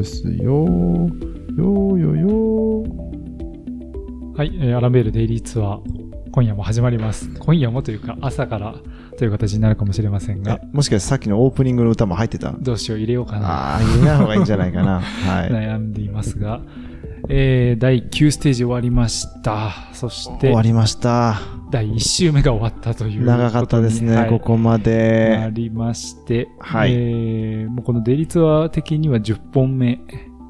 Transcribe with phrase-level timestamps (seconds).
[0.00, 0.34] です、よ。
[0.34, 2.82] よーよよ
[4.34, 5.80] はい、えー、アランベールデイリーツアー、
[6.32, 7.28] 今夜も始まります。
[7.38, 8.74] 今夜もというか、朝から
[9.18, 10.58] という形になるかもしれませんが。
[10.72, 12.52] もしかしてさっきのオープニングの歌も入ってた？
[12.52, 13.74] どうしよう、入れようかな。
[13.74, 15.00] ああ、入れない方がいいんじゃないかな。
[15.00, 15.50] はい。
[15.52, 16.62] 悩んでいますが、
[17.28, 19.72] えー、第9ステージ終わりました。
[19.92, 21.40] そして、終わりました。
[21.70, 25.38] 第1週目が終わったという長かったですね、はい、ここまで。
[25.40, 26.92] ありまして、はい。
[26.92, 30.00] えー、もうこのデリツアー的には10本目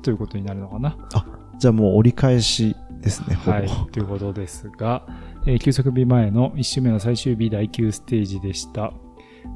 [0.02, 0.96] ということになるのかな。
[1.12, 1.26] あ、
[1.58, 3.68] じゃあもう折り返しですね、はい。
[3.92, 5.06] ということですが、
[5.46, 8.92] えー、休息日前の1週目の最終日第9ステージでした。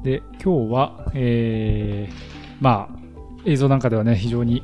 [0.03, 2.13] で、今日は、えー、
[2.59, 2.99] まあ、
[3.45, 4.63] 映像なんかではね、非常に、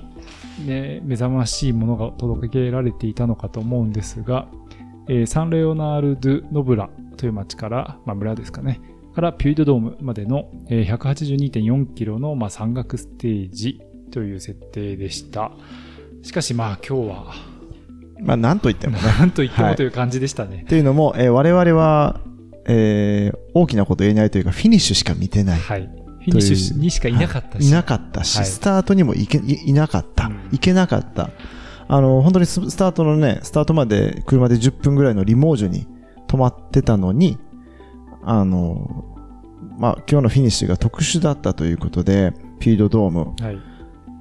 [0.66, 4.48] ね、目覚ましいものが届けられていたのかと思うんですが、
[5.08, 8.82] えー、サンレオナール・ドゥ・ノブラという町から、まあ、村ですかね、
[9.14, 15.52] からピュイドドームまでの、えー、182.4キロの、まあ、山岳ステージという設定でした。
[16.24, 17.34] しかしまあ今日は、
[18.20, 19.04] まあなんと言ってもね。
[19.20, 20.58] なんと言ってもという感じでしたね。
[20.58, 22.22] はい、というのも、えー、我々は、
[22.68, 25.60] えー、大きなこと言えないというか、フィニッシュしか見てない。
[25.60, 25.90] はい。
[26.22, 27.68] フィニッシュにしかいなかったし。
[27.68, 30.50] いなかったし、はい、スタートにもいけいいなかった、うん。
[30.52, 31.32] いけなかった。
[31.88, 35.88] あの、本当にスタートのね、スタートまで車で10分ぐらいのリモージュに
[36.28, 37.38] 止まってたのに、
[38.24, 39.06] あの、
[39.78, 43.60] まあ、今日のフィニッシュが特殊だったということで、ピードドーム、はい、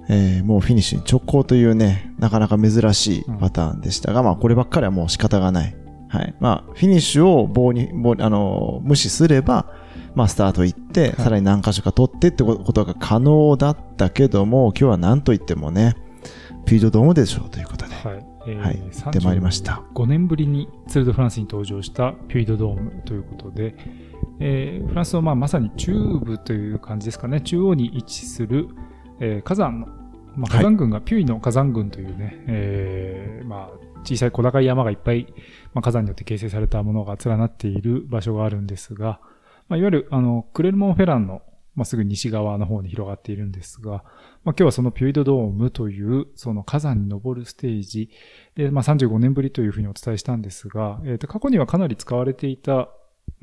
[0.08, 5.76] えー、もうフィニッシュに直行というね、なかなか珍しいパターンでしたが、うん、まあこればっかりはもう仕方がない。
[6.08, 6.34] はい。
[6.40, 9.66] まあ、フィニッシュを棒に、棒あの、無視すれば、
[10.14, 15.96] まあ、スタート行って、さらに何箇所か取ってってことが可能だったけども、今日は何と言ってもね、
[16.66, 17.94] ピードドームでしょうということで。
[17.94, 18.26] はい。
[18.46, 18.78] えー、はい。
[18.78, 19.82] 行ってまいりました。
[19.94, 23.74] 5年ぶりにツール・ド・フランスに登場したピードドームということで、
[24.40, 25.92] えー、フランスのまあまさに中
[26.22, 28.68] 部という感じですかね、中央に位置する、
[29.20, 29.88] えー、火山の
[30.36, 33.70] まあ、火山群が、ピュイの火山群というね、えー、まあ、
[34.04, 35.26] 小さい小高い山がいっぱい、
[35.74, 39.20] まあ、火山によって形成されたものが連なっている場所があるんですが、
[39.70, 41.42] まあ、いわゆる、あの、クレルモンフェランの、
[41.76, 44.02] まあ、すぐ西側の方に広がっているんですが、まあ、
[44.46, 48.10] 今日はそのピュイドドームという、その火山に登るステージ
[48.56, 52.88] で、まあ、35年ぶりというふうにお伝えしたんですが、えっ、ー、と、過去にはかなり使われていた、まあ、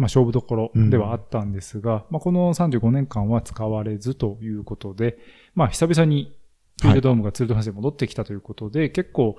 [0.01, 5.17] 勝負どころではあったんですが、うん、まあ、この35年間は使われずということで、
[5.55, 6.37] まあ、久々に
[6.81, 9.37] フィールドドームがツールドフランスに戻ってきたということで、はい、結構、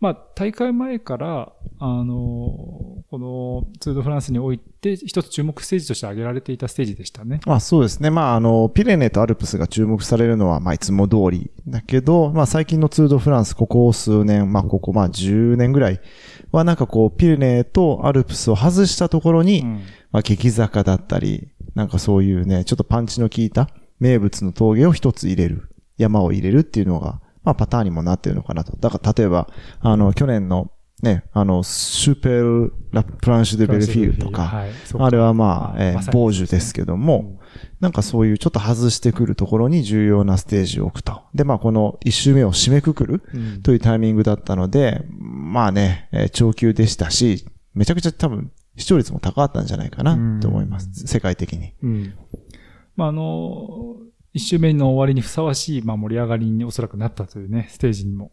[0.00, 7.40] まあ、大会前から、あの、このツールドフランスにおいて、一つ注目ステージとして挙げられていたステージでしたね。
[7.44, 8.08] まあそうですね。
[8.08, 16.00] まああの、ピレネとアルプスが注目されるのは、まあいつも通りだけど、まあ最近のツールドフランス、ここ数年、まあここまあ10年ぐらい
[16.50, 19.82] はなんかこう、ピレネとアルプスを外したところに、うん、
[20.12, 23.68] まあ激坂だったり、なんかそういうね、ちょっとパンチの効いた
[23.98, 25.68] 名物の峠を一つ入れる。
[25.98, 28.76] 山を入れるっていうのが、まあパターンにもなってるのかなと。
[28.76, 29.48] だから例えば、
[29.80, 30.70] あの、去年の
[31.02, 37.40] ね、あの、スーペル・ラ・プランシュ・デ・ベルフィールとか、はい、あれはまあ、えー、傍受ですけども、
[37.80, 41.22] なんかそういうちょっと外してくるところに重要なステージを置くと。
[41.34, 43.22] で、まあこの一周目を締めくくる
[43.62, 50.88] というタイミングだったので、うん、まあね、えー、長級でしたし、めちゃくちゃ多分視聴率も高かったんじゃないかなと思います。
[50.88, 51.72] うん、世界的に。
[51.82, 52.14] うん。
[52.96, 53.96] まああの
[54.32, 58.30] 一周目の終わりにふさわしい、まあ、盛り上がりにおそらくなったというね、ステージにも、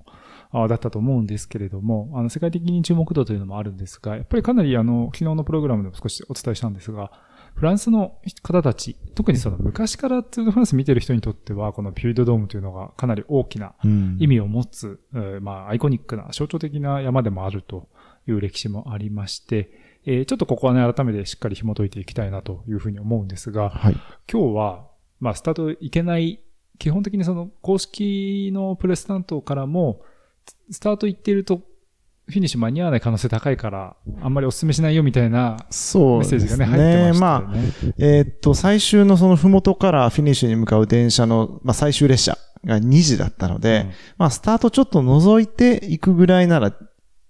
[0.52, 7.12] あだったと思うんですけれども、あの、世界的に注目度というのもあるんですが、やっぱりかなりあの、昨日のプログラムでも少しお伝えしたんですが、
[7.56, 13.74] フランスの方たち、特にその昔からツールドフランス見てる人にとっては、このピュイドドームというのがかなり大きな
[14.20, 17.90] 意味を持つ、うん、まあ、アイコニックな象徴的な山でもあると
[18.28, 19.72] いう歴史もありまして、
[20.06, 23.98] えー、ちょっとここはね、改めてしっかり紐解いていきたいなというふうに思うんですが、はい、
[24.32, 24.86] 今日は
[25.20, 26.42] まあ、スタートいけない、
[26.80, 30.02] 基本的にその公式のプレス担当からも、
[30.72, 31.62] スタート行っていると、
[32.28, 37.20] フィニッシュ間に合わない可能性高いから、あんまりお勧めしないよみたいなメッセージがね、入ってましたよね。
[37.20, 37.54] まあ、
[37.98, 46.74] えー、っと、最終のそのふもとからフィニッシュに向かう電車の、まあ、最終列車が2時だったので、うん、まあ、スタートちょっと覗いていくぐらいなら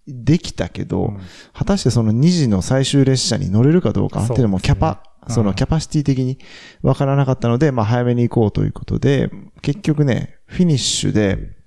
[0.08, 1.20] できたけど、うん、
[1.54, 6.38] 果たしてその2時の最終列車に乗れるかどうかっていうのもキャパ、そのキャパシティ的に
[6.82, 9.30] わからなかったので、まあ早めに行こうということで、
[9.62, 11.58] 結局ね、フィニッシュで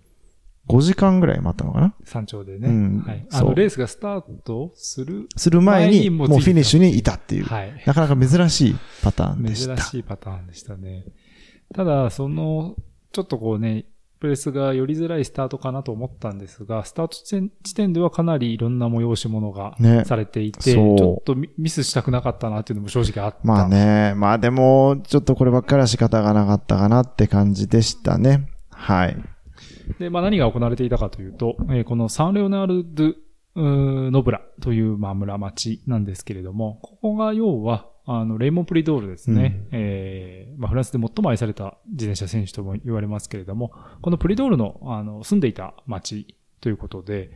[0.70, 2.68] 5時間ぐらい待ったのかな山頂でね。
[2.68, 2.98] うん。
[3.00, 3.26] はい。
[3.32, 7.44] あの、レースがスタートするする前に、もうフィニッシュにいたっていう。
[7.44, 7.82] はい。
[7.84, 9.76] なかなか珍しいパターンでした。
[9.76, 11.04] 珍しいパターンでしたね。
[11.74, 12.76] ただ、その、
[13.12, 13.86] ちょっとこうね、
[14.20, 23.38] プレスが寄りづらいスタートかなと思ったんですが、スタート地点ではかなりいろんな催し物がされていて、ね、ちょっとミスしたくなかったなっていうのも正直あった。
[23.42, 28.48] まあね、まあでも、ちょっとこればっかりは仕方がなかったかなって感じでしたね。
[28.70, 29.16] はい。
[29.98, 33.14] で、まあ何が行われていたかというと、えーこのサンレオナルド
[33.56, 39.66] ノブラという、まあ、村町なんですけれども、ここが要は、あの、レイモン・プリドールですね。
[39.70, 43.72] えーまあ、フランスで最も愛された自転車選手とも言われますけれども、
[44.02, 47.30] このプリドールの、あの、住んでいた町ということで、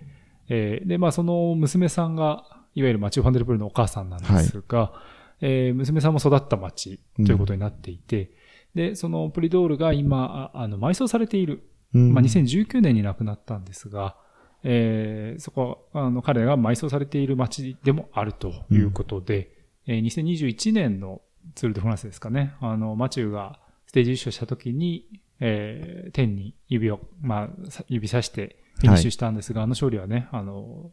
[0.48, 2.44] えーで、まあ、その娘さんが、
[2.74, 4.92] いわゆるマチュー・ファンデルプールのお母さんなんですが、
[5.40, 8.32] えー娘さんも育った町ということになっていて、
[8.74, 11.62] で、そのプリドールが今、ああの、埋葬されている
[11.94, 12.12] うん。
[12.12, 14.16] まあ、2019年に亡くなったんですが、
[14.64, 19.53] えーそこは、あの、彼が埋葬されている町でもあるということで、
[19.86, 21.20] えー2021年の
[21.54, 25.06] ツール・ド・フランスですかね、あの、マチューがステージ優勝した時に、
[25.40, 30.90] えー天に指を、まあ、さ指さしてフィニッシュしたんですが、あの勝利はね、あの、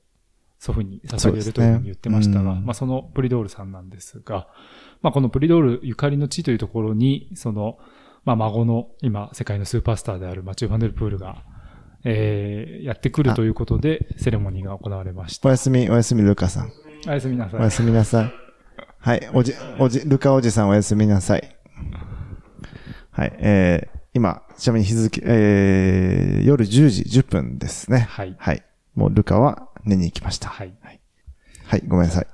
[0.59, 4.47] 祖父に捧げるというふうに言ってましたが、ねうんまあ、そのプリドールさんなんですが、
[5.01, 7.79] まあ、このプリドールゆかりの地というところに、その、
[8.25, 11.43] まあ、孫の今、世界のスーパースターであるマチュー・ファンデルプールが、
[12.03, 15.49] えーやってくるということで、セレモニーが行われました。
[15.49, 16.71] おやすみ、おやすみ、ルカさん。
[17.07, 17.59] おやすみなさい。
[17.59, 18.40] おやすみなさい。
[19.01, 21.55] はい、おじ、おじ、ルカおじさんおやすみなさい。
[23.09, 28.01] はい、えー、今、ちなみに日付、えー、夜10時10分ですね。
[28.01, 28.35] はい。
[28.37, 28.63] はい。
[28.93, 30.49] もうルカは寝に行きました。
[30.49, 30.73] はい。
[31.65, 32.27] はい、ごめんなさい。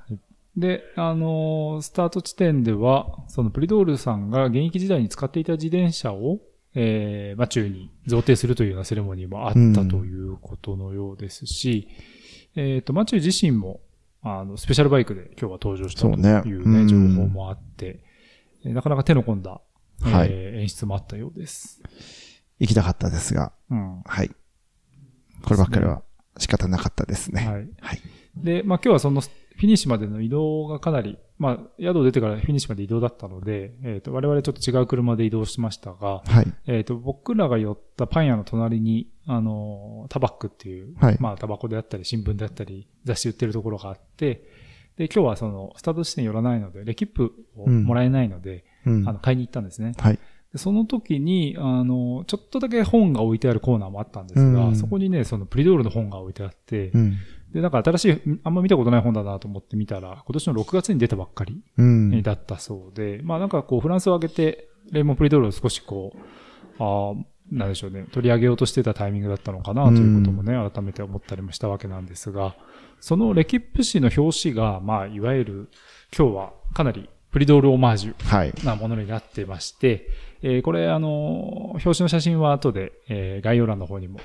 [0.57, 6.41] で、あのースタート地点では、そのプリドールさんが現役時代に使っていた自転車を、
[6.75, 11.87] えー、マチューに贈呈するというようなセレモニーもあったということのようですし、
[12.57, 13.79] えっ、と、マチュー自身も、
[14.23, 18.03] あの、スペシャルバイクで今日は登場したというねね、うん情報もあって、
[18.65, 19.61] えーなかなか手の込んだ、
[20.01, 21.81] えーはい演出もあったようです。
[22.59, 24.01] 行きたかったですが、うん。
[24.05, 24.29] はい。
[25.43, 26.01] こればっかりは
[26.37, 27.47] 仕方なかったですね。
[27.47, 27.69] はい。
[27.79, 28.01] はい。
[28.35, 29.21] で、まあ今日はその
[29.57, 36.53] フィニッシュまでの移動がかなり、まあ宿を出てからフィニッシュまで移動だったので、えっ、と、我々ちょっと違う車で移動しましたが、はい。
[36.67, 44.47] えっ、と、僕らが寄ったパン屋の隣に、あの、タバックっていう、はいまあタバコであったり新聞であったり雑誌売ってるところがあって、
[44.97, 49.09] で、今日はその、スタート地点寄らないので、レキップをもらえないので、うん。
[49.09, 49.93] あの、買いに行ったんですね。
[49.97, 50.19] はい。
[50.51, 57.13] でその時に、あの、ちょっとだけ本が置いてあるコーナーもあったんですが、うんそこにね、そのプリドールの本が置いてあって、うん。
[57.53, 62.21] で、なんか新しい、あんま見たことない本だなと思って見たら、今年の6月に出たばっかりうん。
[62.23, 66.19] だったそうで、まあなんかこうフランスを挙げて、レイモン・プリドールを少しこう、
[66.83, 72.55] ああ、なんでしょうね、取り上げようとしてたタイミングだったのかなということもね、改めて思ったりもしたわけなんですが、
[72.99, 75.69] そのレキップ誌の表紙が、まあいわゆる、
[76.17, 78.53] 今日はかなりプリドールオマージュはい。
[78.63, 80.09] なものになってまして、
[80.41, 84.19] えーこれ、あの、表紙の写真は後で、えー概要欄の方にも、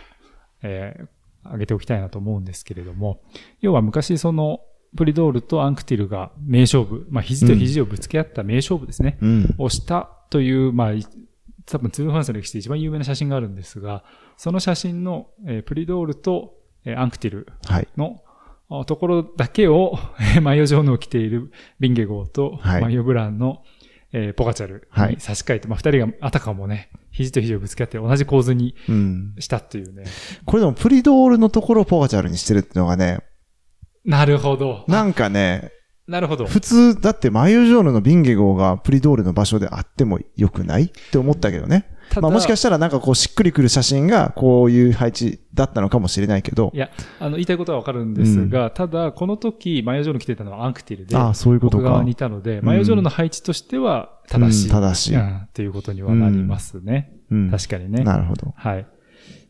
[0.62, 1.06] えー
[1.44, 3.20] 上げておきたいなと思うんですけれども、
[3.60, 4.60] 要は昔その、
[4.96, 9.54] プリドールとアンクティルが名勝負、まあ、肘と肘をぶつけ合った名勝負ですね、うん。
[9.58, 11.06] をしたという、まあ、い
[11.64, 14.04] 多分ツールファンスの歴史で一番有名な写真があるんですが、
[14.36, 16.54] その写真の、えープリドールと、
[16.84, 17.88] えーアンクティルはい。
[18.86, 19.98] ところだけを、
[20.34, 23.62] えーマイヨジョーヌを着ているビンゲゴーと、はいマイヨブランの、
[24.12, 29.34] えーポガチャルはいに差し替えて、まあ、二人があたかもね、肘と肘をぶつけ合って同じ構図にうん。
[29.38, 30.04] したっていうね。
[30.44, 33.20] これでもプリドールのところをポガチャルにしてるっていうのがね、
[34.04, 34.84] なるほど。
[34.88, 35.70] なんかね、
[36.06, 36.46] なるほど。
[36.46, 41.86] 普通、だってマイヨジョーヌのビンゲゴーがプリドールの場所であってもよくないって思ったけどね。
[42.20, 46.78] まあもしかしたらなんかこうしっくりくる写真がこういう配置だったのかもしれないけどい。
[46.78, 46.90] や、
[47.20, 52.14] あの、言いたいことはわかるんですが、ただ、この時、マイオジョール着てたのはアンクティルで、ああ、そういうことか僕側にい。
[52.14, 54.66] たので、マイオジョールの配置としては正しい。
[54.66, 57.12] うん正しいうんっていうことにはなりますね。
[57.30, 57.50] うん。
[57.50, 58.04] 確かにね。
[58.04, 58.52] なるほど。
[58.56, 58.86] はい。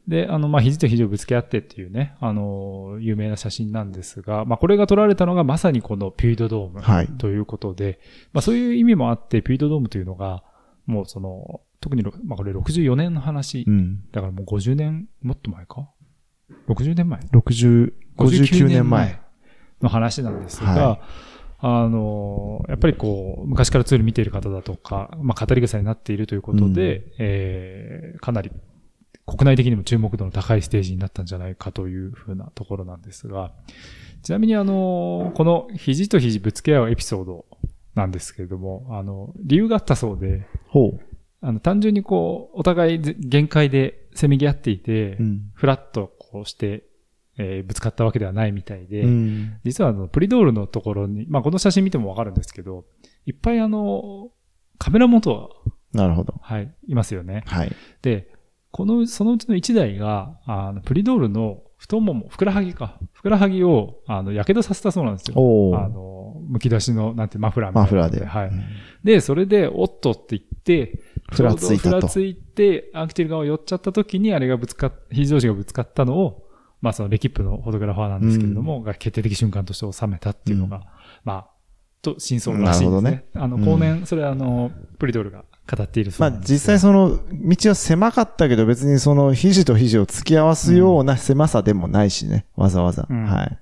[0.09, 7.07] で、あの、まあ、肘と肘をぶつけ合ってっていうね、あの、有名な写真なんですが、まあ、これが撮られたのがまさにこのピュイドドームはい。
[7.07, 8.01] ということで、
[8.33, 10.43] まあ、そういう意味もあって、ピュイドドームというのが、
[10.87, 14.03] もうその、特にろ、まあ、これ64年の話、うん。
[14.11, 15.89] だからもう50年、もっと前か
[16.69, 19.23] ?60 年前？60、59年前。
[19.83, 21.01] の話なんですが、は
[21.59, 28.53] あの、やっぱりこう、昔からツール見ている方だとか、まあ、語り草になっているということで、えーかなり
[29.33, 33.53] 国内的にも注目度の高いステージになったんじゃないかというふうなところなんですが、
[34.23, 37.47] ちなみにあの、この肘と肘ぶつけ合うエピソード
[37.95, 41.01] なんですけれども、あの、理由があったそうで、ほう。
[41.41, 45.51] あの、単純にこう、お互いぜ限界でせめぎ合っていて、うん。
[45.55, 46.85] フラッとこうして、
[47.39, 49.59] えーぶつかったわけではないみたいで、うん。
[49.65, 52.85] 実はあの、プリドールのところに、まあ、この写真見てもわかるんですけど、
[53.27, 54.31] いっぱいあの、
[54.79, 55.51] カメラ元
[55.93, 56.33] なるほど。
[56.33, 57.45] が、はい、いますよね。
[57.47, 57.73] はい。
[58.03, 58.32] で、
[58.73, 62.99] この、そのうちの1台が、あの、プリドールの太もも、ふくらはぎか。
[63.13, 65.35] ふくらはぎを、あの、火傷させたそうなんですよ。
[65.77, 68.25] あの、剥き出しの、なんて、マフラーみたいなマフラーで。
[68.25, 68.63] はいうん。
[69.05, 71.01] で、それで、おっとって言って、
[71.31, 76.49] ふらついたふらついて、アクティル側を寄っちゃった時に、あれがぶつかっ、非常時がぶつかったのを、
[76.81, 80.83] まあそのレキップのフォトグラファーなんですけれども、が決定的瞬間として収めたっていうのが、うん
[81.25, 81.51] まあ、
[82.03, 83.11] と真相らしいですね。
[83.33, 92.47] なるあの、うん後年、それはあの、プリドルが語っているそまあうなんです実際その道は狭かったけど別にその肘と肘を突き合わすような狭さでもないしね。
[92.57, 93.07] わざわざ。
[93.09, 93.59] うんはい。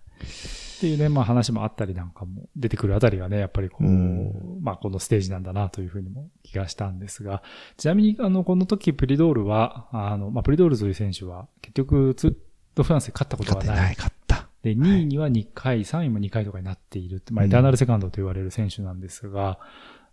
[0.81, 7.43] っていうね、まあ話もあったりなんかも出てくるあたりがね、やっぱりこう、うんまあこのステージなんだなというふうにも気がしたんですが、
[7.77, 12.35] ちなみにあの、この時プリドールは、あの、まあプリドールという選手は結局ツー
[12.75, 13.69] ドフランスで勝ったことはない。
[13.69, 14.49] 勝てないかった。
[14.63, 19.59] で、2位には2回、3位も2回とかになっているまあうんエターナルセカンドと言われる選手なんですが、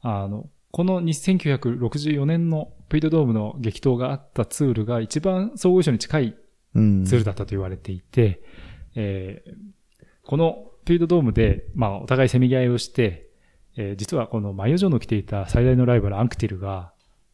[0.02, 6.36] あの、この1964年のプリドドームの激闘があったツールが一番総合優勝に近い
[6.76, 7.06] うん。
[7.06, 8.42] ツールだったと言われていて、
[8.96, 9.78] えー
[10.24, 13.30] このピュイ・ド・ドームで、まあ、お互いせめぎ合いをして、
[13.78, 16.92] えー実はこのマイヨジョーヌの着ていた最大のライバルアンクティルが、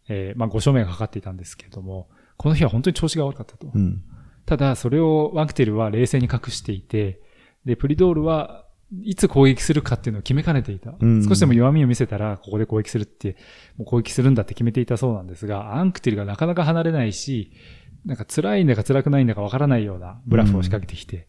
[0.08, 3.72] えーまあ、5勝目がかかっていたんですけれども、この日は本当に調子が悪かったと。
[3.74, 4.04] うん。
[4.46, 7.20] ただ、それをアンクティルは冷静に隠していて、
[7.66, 8.63] で、プリドールは
[9.02, 10.94] いつ攻撃するかっていうのを決めかねていた。
[11.00, 13.38] うん少しでも弱みを見せたら、ここで攻撃するって、
[13.78, 17.52] もう攻撃するんだって決めていたそうなんですが、アンクティルがなかなか離れないし、
[18.06, 21.28] なんか辛いんだか辛くないんだかわからないようなブラフを仕掛けてきて、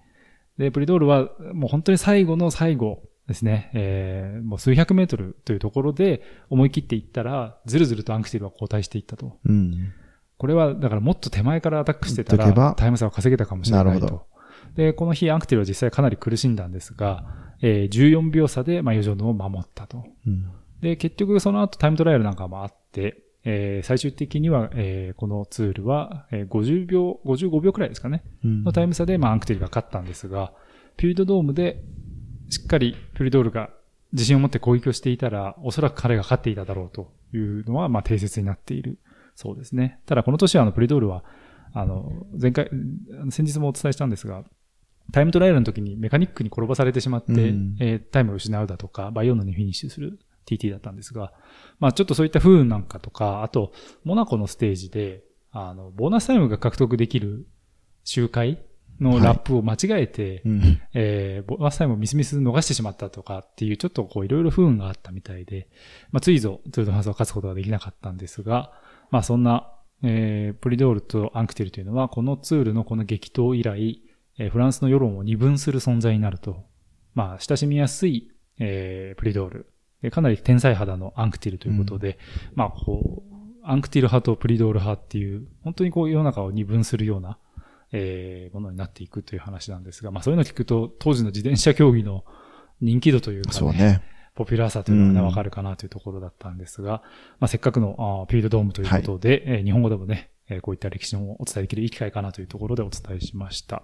[0.59, 9.38] で、プリドールはもう本当に最後の最後ですね、えー、もう数百メートルというところで思い切っていったら、ずるずるとアンクティルは後退していったと。
[9.44, 9.92] うん。
[10.37, 14.26] これは、だからもっと手前からアタックしてたら、タイム差を稼げたかもしれないなるほど。
[14.75, 17.25] で、この日、アンクティルは実際かなり苦しんだんですが、
[17.66, 20.04] えー14秒差で、まあ、マイヨジョーヌを守ったと。
[20.26, 20.50] うん。
[20.83, 28.23] で、結局その後タイムトライアルなんかもあって、えー最終的には、えーこのツールは、えー50秒、55秒くらいですかね。
[28.44, 30.52] うんのタイム差で、まあ、アンクティルが勝ったんですが、
[30.97, 31.83] ピュリドドームで、
[32.50, 33.71] しっかりピュリドールが
[34.12, 38.99] 自信を持って攻撃をしていたら、おそらく彼が勝っていただろうというのは、まあ、定説になっている
[39.35, 39.99] そうですね。
[40.06, 41.25] ただ、この年は、あの、プリドールは、
[41.73, 42.71] あの、前回、
[43.30, 44.44] 先日もお伝えしたんですが、
[45.12, 51.32] タイムトライアルの時にメカニックに転ばされてしまって、うんえータイムを失うだとか、バイオンヌにフィニッシュする TT だったんですが、
[51.78, 53.73] まあちょっとそういった不運なんかとか、あと、
[54.04, 57.46] モナコのステージで、あの、ボーナスタイムが獲得できる
[58.04, 58.58] 周回
[59.00, 60.80] のラップを間違えて、うん。
[60.94, 65.68] えーボーナスタイムをミスミス逃してしまったとかっていう、ちょっとこういろいろ不運があったみたいで、
[66.11, 68.73] まあついぞ、トゥールドフランスを勝つことができなかったんですが、
[69.11, 69.70] まあそんな、
[70.02, 74.02] えープリドールとアンクティルというのは、このツールのこの激闘以来、
[74.38, 76.64] えーフランスの世論を二分する存在になると。
[77.14, 79.66] まあ、親しみやすい、えープリドール。
[80.02, 82.18] でかなり天才肌のアンクティルということで、
[82.54, 87.38] まあ、こう、アンクティル派とプリドール派っていう、本当にこう世の中を二分するような、
[87.92, 92.24] えーものになっていくという話なんですが、まあそういうのを聞くと、当時の自転車競技の
[92.80, 94.02] 人気度というかね、そうね。
[94.34, 97.02] ポピュラーさというのがね、うんわかるかなというところだったんですが、
[97.38, 103.82] まあせっかくのあーフィールドドームということで、えー日本語でもね、えーこういった歴史をお伝えできるいい機会かなというところでお伝えしました。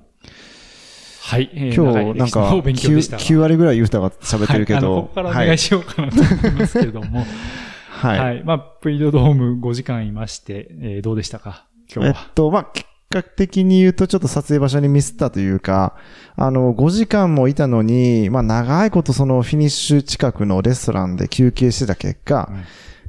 [1.22, 1.50] はい。
[1.54, 4.82] えー今日、なんか歴史の勉強でした9、が9割ぐらいユータが喋ってるけはい。
[4.82, 7.24] ここからお願いしようかなと思いますけれども、
[7.90, 8.18] はい。
[8.18, 8.24] は。
[8.24, 8.44] はいい。
[8.44, 11.66] まあ、プリドドーム5時間いまして、えーどうでしたか？
[11.94, 12.30] 今えっ日は。
[12.34, 15.96] と、まあ、結果的に言うとちょっと撮影場所にミスったというか、
[16.36, 22.62] あの、5時間もいたのに、まあ、長いことそのフィニッシュ近くのレストランで休憩してた結果、うん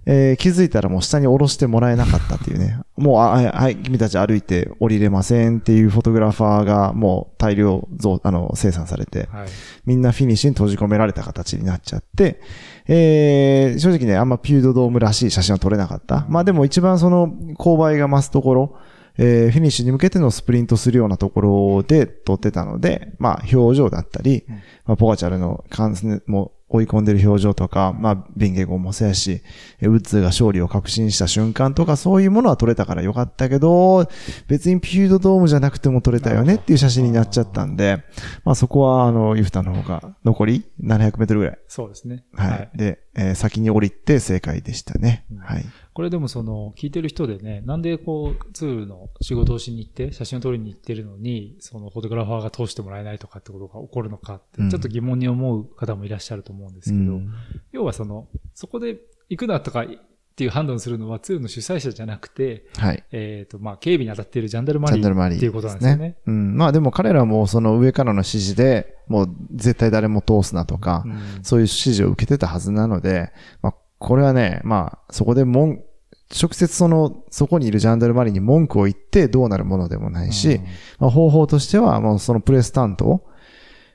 [0.06, 2.80] えー気づいたらもう下に下ろしてもらえなかったっていうね。
[2.98, 9.48] もう、あはい、はい、君たち歩いて降りれませんっていうフォトグラファーがもう大量増、あの、生産されて、はい。
[9.86, 12.42] みんなフィニッシュに閉じ込められた形になっちゃって、
[12.88, 16.26] えー、正直ね、あんまピュードドームらしい写真は撮れなかった。
[16.30, 18.76] まあでも一番その、勾配が増すところ、
[19.18, 24.56] えー、フィニッシュに向けてのスプリントするようなところで撮ってたので、まあ表情だったり、うん
[24.86, 29.42] まあポガチャルの関節も追い込んでる表情とか、まあビンゲゴンもそうやし、
[29.82, 34.08] えウッズが勝利を確信した瞬間とかそういうものは撮れたからよかったけど、
[34.48, 38.04] 別にピュードドームじゃなくても撮れたよねっていう写真になっちゃったんで、
[38.44, 41.60] まあそこはあの、ユフタの方が残り700メートルぐらい。
[41.68, 42.24] そうですね。
[42.34, 42.70] はい。
[42.76, 45.26] で、えー先に降りて正解でしたね。
[45.32, 45.66] うんはい。
[45.94, 57.34] これでもその、聞いてる人でね、なんでこう、ツールの仕事をしに行って、写真を撮りに行ってるのに、そのフォトグラファーが通してもらえないとかってことが起こるのかってうん、ちょっと疑問に思う方もいらっしゃると思うんですけど、うん
[57.74, 58.98] 要はその、そこで
[59.30, 63.04] 行くなとかっていう判断をするのはツールの主催者じゃなくて、はい。
[63.12, 66.18] えっ、と、まあ、警備に当たっているジャンダルマリーーっていうことなんですよね。
[66.26, 66.56] うん。
[66.56, 73.32] まあでも彼らもその上からの指示で、もう絶対誰も通すなとか、うんそういう指示を受けてたはずなので、
[73.62, 75.84] まあこれはね、まあそこでもん、
[76.30, 80.64] 直接その、そこにいるジャンダルマリーに文句を言ってどうなるものでもないし、うん。
[81.00, 83.24] まあ、方法としては、もうそのプレス担当、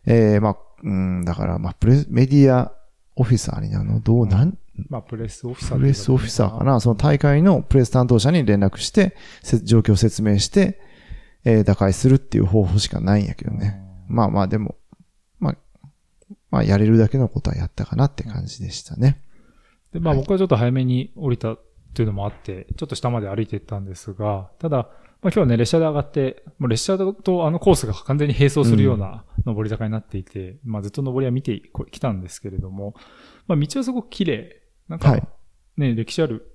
[0.04, 2.72] えー、まあ、うん、だから、まあ、プレス、メディア
[3.16, 4.00] オフィサーになるの？
[4.00, 4.56] どう、なん、
[4.90, 10.78] まあ、プレスオフィサープレスオフィサーかな、その大会のプレス担当者に連絡して、せ状況を説明して、
[11.44, 13.80] えー打開するっていう方法しかないんやけどね。
[14.08, 14.76] まあまあでも、
[15.40, 15.56] まあ、
[16.50, 19.22] まあやれるだけのことはやったかなって感じでしたね。
[19.96, 20.22] で、まあはい。
[20.22, 21.60] 僕はちょっと早めに降りたっ
[21.94, 24.88] ていうのもあって、ちょっと下まで歩いていったんですが、ただ、まあ
[25.22, 32.94] 今日はね、列車で上がって、もう列車とあのコースが完全に並走するような上り坂になっていて、まあずっと上りは見てきたんですけれども、
[33.46, 34.62] まあ道はすごく綺麗。
[34.88, 35.28] なんか、はい。
[35.78, 36.52] ね、歴史ある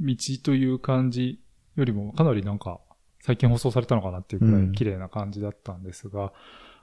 [0.00, 1.40] 道という感じ
[1.76, 2.80] よりもかなりなんか
[3.20, 4.70] 最近放送されたのかなっていうくらうん。
[4.70, 6.32] い綺麗な感じだったんですが、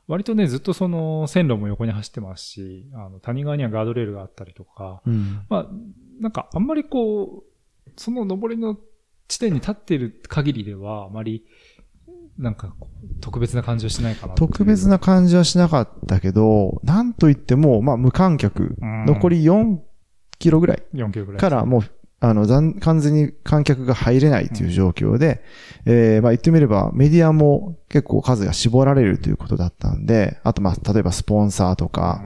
[0.07, 5.45] 割とね、ずっとその線路も横に走ってますし、あの谷側にはガードレールがあったりとか、うん。
[5.49, 5.67] まあ、
[6.19, 7.43] なんかあんまりこ
[7.87, 8.77] う、その登りの
[9.27, 11.45] 地点に立っている限りでは、あまり、
[12.37, 14.35] なんかこう特別な感じはしないかな。
[14.35, 19.79] 特別な感じはしなかったけど、なんといっても、まあ無観客、うん残り4
[20.37, 21.39] キロぐらい4キロぐらい。
[21.39, 21.81] からもう、
[22.19, 25.43] あの、残完全に観客が入れないという状況で、
[25.85, 32.23] えーまあ言ってみればメディアも結構数が絞られるということだったんで、あとまあ例えばスポンサーとか、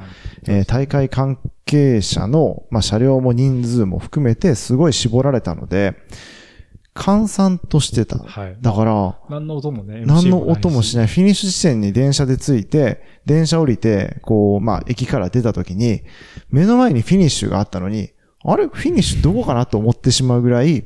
[0.48, 5.96] えー大会関係者の、まあ、車両も人数も含めてすごい絞られたので、
[6.96, 8.18] 閑散としてた。
[8.18, 8.58] はい。
[8.60, 11.14] だから、何の音もね、何の音もしないない。
[11.14, 16.02] フィニッシュ地点に電車で着いて、電車降りて、こう、まあ、駅から出た時に、
[16.50, 18.10] 目の前にフィニッシュがあったのに、
[18.44, 18.68] あれ？
[18.68, 20.86] フィニッシュどこかなと思ってしまうぐらい、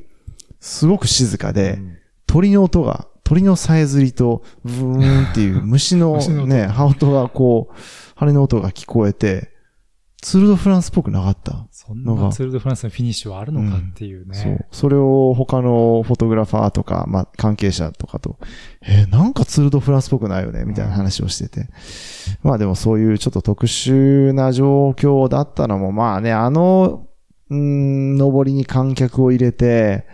[0.59, 6.17] すごく静かで、うん鳥の音が、鳥のさえずりと、ブーンっていう 虫の
[6.47, 7.73] ね、羽音がこう、
[8.15, 9.51] 羽の音が聞こえて、
[10.23, 11.67] ツールドフランスっぽくなかった。
[11.69, 14.35] そんなツール・ド・フランスのフィニッシュはあるのかっていうね。
[14.35, 14.65] そう。
[14.71, 18.39] それを他のフォトグラファーとか、まあ、関係者とかと、
[18.81, 21.67] えーなんかツールドフランスっぽくないよね、みたいな話をしてて。
[22.41, 27.05] まあでもそういうちょっと特殊な状況だったのも、まあね、あの、
[27.53, 30.05] うーん、上りに観客を入れて、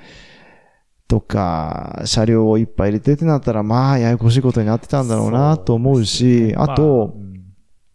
[1.08, 7.16] とか、車両をいっぱい入れてってなったら、まあ、ややこしいことになってたんだろうなと思うし、あと、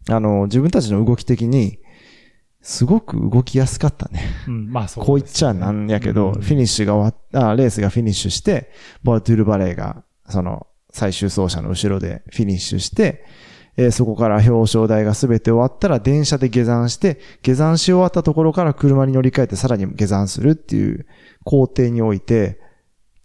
[0.07, 1.79] まあの、自分たちの動き的に、
[2.61, 4.23] すごく動きやすかったね。
[4.47, 8.71] うん、うんまあそう、こう言っちゃなんやけど、フィニッシュが終わっあ、レースがフィニッシュして、
[9.03, 13.25] ボルトゥールバレーが、その、最終走者の後ろでフィニッシュして、
[13.77, 21.05] えーそこから表彰台がすべて終わったら電車で下山して、下山し終わったところから車に乗り換えてさらに下山するっていう
[21.43, 22.59] 工程において、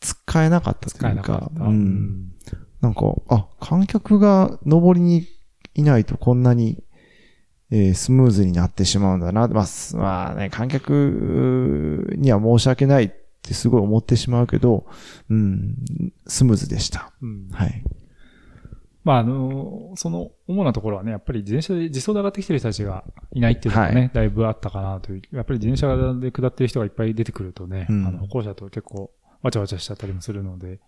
[0.00, 1.64] 使えなかったと使いうかえなかっ、た。
[1.64, 2.32] うん。
[2.80, 5.26] なんか、あ、観客が上りに
[5.74, 6.82] いないとこんなに、
[7.70, 9.46] えースムーズになってしまうんだな。
[9.46, 13.10] まあ、すまあね、観客には申し訳ないっ
[13.42, 14.86] てすごい思ってしまうけど、
[15.28, 15.76] うん、
[16.26, 17.12] スムーズでした。
[17.22, 17.84] うんはい。
[19.02, 25.22] まあ、あの、その主なところはね、やっぱり自転車で自走で上がってきてる人たちがいないっていうのがね、はだいぶあったかなという。
[25.32, 29.10] やっぱり自転車で下ってる人がいっぱい出てくるとね、うんあの歩行者と結構
[29.42, 30.80] わちゃわちゃしちゃったりもするので、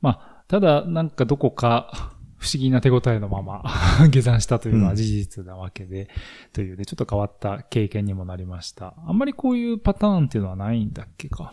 [0.00, 3.64] まあ、ただなんかどこか不思議な手応えのまま
[4.10, 6.08] 下山したというのは事実なわけで、
[6.52, 8.94] というで、ちょっと変わった経験にもなりました。
[9.06, 11.52] あんまりこういうパターンっていうのはないんだっけか。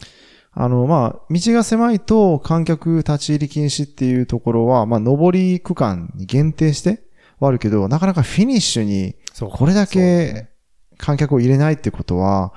[0.56, 7.04] あの、まあ、道が狭いと観客立ち入り禁止っていうところは、まあ、上り区間に限定して
[7.40, 10.50] はあるけど、なかなかフィニッシュにそうこれだけ
[10.98, 12.54] 観客を入れないってことは、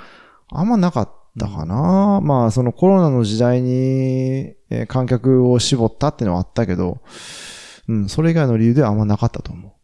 [0.49, 2.21] あんまなかったかな。
[2.23, 6.99] まあ、そのコロナの時代に、えー観客を絞ったっていうのはあったけど、
[7.89, 9.77] うん、それ以外の理由ではあんまなかったと思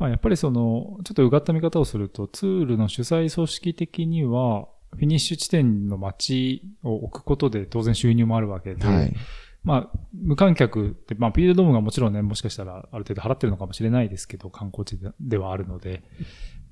[0.00, 8.90] まあ、やっぱりその、ちょっとうがった見方をすると、ツールの主催組織的には、フィニッシュ地点の街を置くことで当然収入もあるわけで、う。
[8.90, 9.14] はい。
[9.62, 16.02] まあ、無観客って、まあ、ピールドームがもちろんね、もしかしたらある程度払ってるのかもしれないですけど、観光地でではあるので、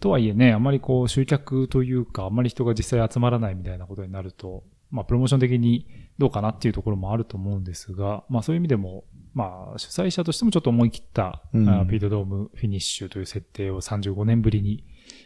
[0.00, 9.04] とはいえね、あまりこう集客というか、あまり人が実際集まらないみたいなことになると、まあ、プロモーション的にどうかなっていうところもあると思うんですが、まあ、そういう意味でも、
[9.35, 14.85] まあ、主催者としてもちょっと思い切った、うんあピールドームフィニッシュという設定を35年ぶりに、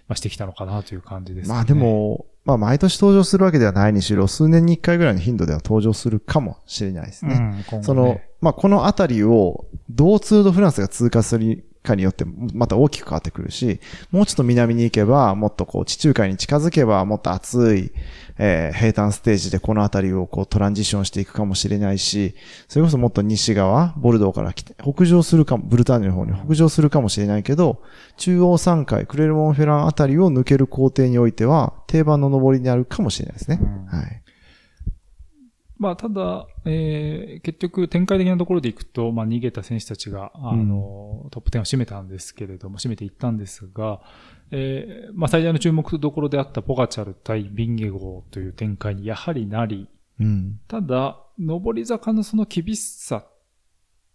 [0.08, 1.54] まあ、してきたのかなという感じですね。
[1.54, 7.34] まあで、も、まあ毎年登場するわけではないにしろ、数年に一回ぐらいの頻度では登場するかもしれないですね。
[7.70, 12.24] うん、ねその、まあ、このあたりを、どうツールドフランスが通過するかによって、
[12.54, 17.92] また大きく変わってくるし、もうちょっと南に行けば、もっとこう、地中海に近づけば、もっと暑い、
[18.38, 22.34] えー平坦ステージでこのあたりをこう、トランジションしていくかもしれないし、
[22.68, 27.82] それこそもっと西側、ボルドーから来て、北上するかも、ブルターニュの方に北上するかもしれないけど、
[28.16, 33.60] 中央山海、クレルモンフェランあたりを抜ける工程においては、定番の登りになるかもしれないですね。
[33.60, 34.22] うんはい。
[35.82, 44.00] まあ、ただ、えー、結局展開的なところでいくと、まあ、逃げた選手たちが、あの、トップ10を占めたんですけれども、占めていったんですが、
[44.52, 49.88] えー、まあ、最大の注目どころであったポガチャル対ビンゲゴーという展開にやはりなり、
[50.20, 50.60] うん。
[50.68, 53.26] ただ、上り坂のその厳しさ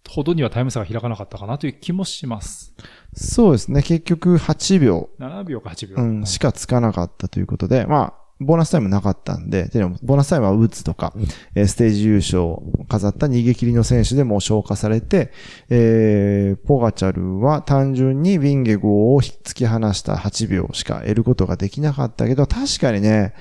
[0.09, 2.73] ほどにはタイム差が開かなかったかなという気もします。
[3.13, 3.83] そうですね。
[3.83, 6.03] 結局8秒、7秒か8秒。
[6.03, 11.13] うん、しかつかなかったということで、まあ、ボーナスタイムなかったんで、でも、ボーナスタイムはウッズとか、
[11.55, 15.31] えーステージ優勝を飾った逃げ切りの選手でもう消化されて、
[15.69, 23.33] えー、ポガチャルは単純にビンゲゴを突き放した8秒しか得ることができなかったけど、確かにね、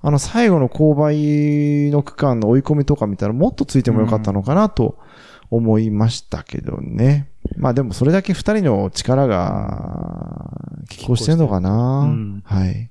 [0.00, 4.98] あの最後の勾配の区間の追い込みとか見たらもっとついてもよかったのかなと
[5.50, 7.28] 思いましたけどね。
[7.56, 10.50] まあでもそれだけ二人の力が、
[10.88, 12.89] 拮抗してんのかな、うんはい。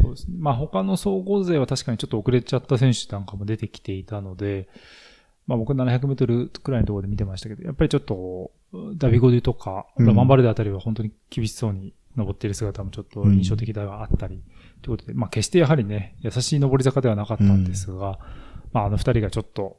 [0.00, 0.36] そうですね。
[0.38, 4.68] まあ他の総合勢は確かにちょっと遅れちゃった選手なんかも出てきていたので、
[5.46, 8.50] まあ僕700メートルくらいのところで見てましたけど、やっぱりちょっと、
[8.96, 14.42] ダビゴデュとか、うマンバルデあたりは本当に厳しそうに登っている姿もちょっと印象的ではあったり、
[14.82, 18.18] ということで、まあ決してやはりね、優しい登り坂ではなかったんですが、
[18.72, 19.78] まああの二人がちょっと、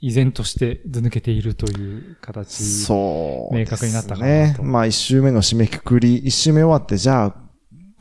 [0.00, 2.62] 依然として図抜けているという形。
[2.62, 4.62] そう、明確になったかなと。
[4.62, 7.43] ねまあ一周目の締めくくり、一周目終わって、じゃあ、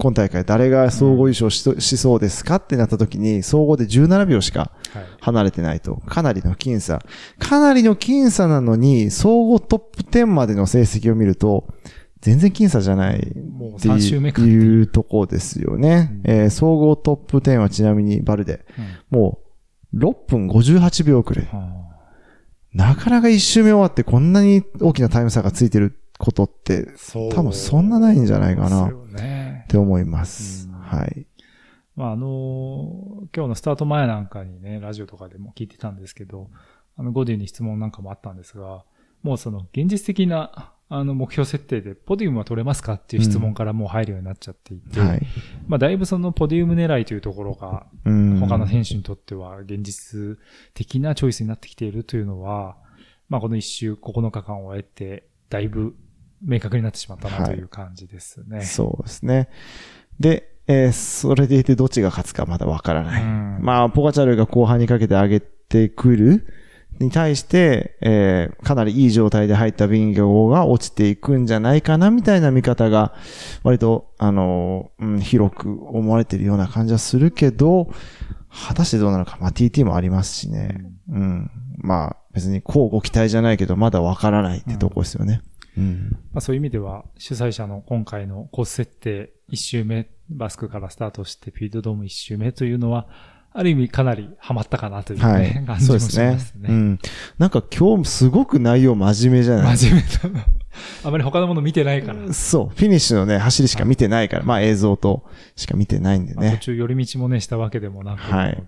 [0.03, 5.05] 今大会誰が総合優勝し,、しそうですかってなった時に、総合で17秒しかはい。
[5.21, 5.95] 離れてないと。
[5.95, 7.01] かなりの僅差。
[7.39, 11.67] かなりの僅差なのに、総合トップ10までの成績を見ると、
[12.19, 16.11] 全然僅差じゃないもうって3周目かっていうとこですよね。
[16.25, 18.65] うんえー総合トップ10はちなみにバルデ。
[19.11, 19.39] うんも
[19.93, 21.43] う、6分58秒遅れ。
[21.43, 21.83] は
[22.73, 26.87] なかなか一周目終わってこんなに大きなタイム差がついてることって、
[27.33, 29.67] 多分そんなないんじゃないかなっ。
[29.67, 30.67] て思います。
[30.67, 31.25] うんはい。
[31.95, 36.49] まあ、あの今日のスタート前なんかにね、ラジオとかでも聞いてたんですけど、
[36.97, 38.83] あの、ゴディに質問なんかもあったんですが、
[39.21, 45.21] もうその、現実的な、あの、目標設定で、ポディウムは取れますかっていう質問からもう入るようになっちゃっていて、はい。
[45.67, 48.39] まあ、だいぶその、ポディウム狙いというところが、うん。
[48.39, 50.37] 他の選手にとっては、現実
[50.73, 52.77] 的なチョイスになってきているというのは、
[53.29, 55.95] まあ、この一周9日間を終えて、だいぶ
[56.43, 58.61] 明確になってしまったなという感じですね。
[58.61, 59.49] そうですね。
[60.19, 63.23] で、えーそれでいてどっちが勝つかまだわからない。
[63.23, 66.47] うんまあ、ポガチャルが後半にかけて上げてくる
[66.99, 73.13] に対して、えーかなりいい状態で入ったビンゲゴが落ちていくんじゃないかなみたいな見方が、
[73.63, 77.89] 割と、あのーうん、広く思われているような感じはするけど、
[78.49, 79.37] 果たしてどうなのか。
[79.41, 80.85] まあ、TT もありますしね。
[81.09, 81.51] うん。
[81.77, 85.41] まあ、別に交互期待じゃないけど、まだわからないってとこですよね。
[85.43, 85.52] うん。
[85.75, 93.07] まあ、そういう意味では、主催者の今回のコース設定1周目、バスクからスタートして、ピードドーム1周目というのは、
[93.55, 95.53] ある意味かなりハマったかなという、ねはい。
[95.53, 96.69] 感じもしそうですねますね。
[96.69, 96.99] うん。
[97.37, 100.45] なんか今日すごく内容真面目じゃない真面目だ
[101.03, 102.33] あまり他のもの見てないから。
[102.33, 102.69] そう。
[102.69, 105.23] フィニッシュのね、走りしか見てないから、まあ映像と
[105.55, 106.57] しか見てないんでまあ、途ね。
[106.61, 108.63] 中寄り道もね、したわけでもなくはい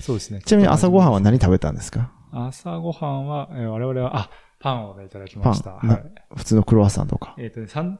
[0.00, 0.42] そうですね。
[0.44, 2.10] ちなみに朝ごはんは何食べたんですか？
[2.32, 4.30] 朝ごはんは、えー我々は、あ、
[4.64, 5.78] パンをね、いただきました。。
[5.82, 6.04] なはい。
[6.36, 7.34] 普通のクロワッサンとか。
[7.36, 7.98] えっ、とね、三、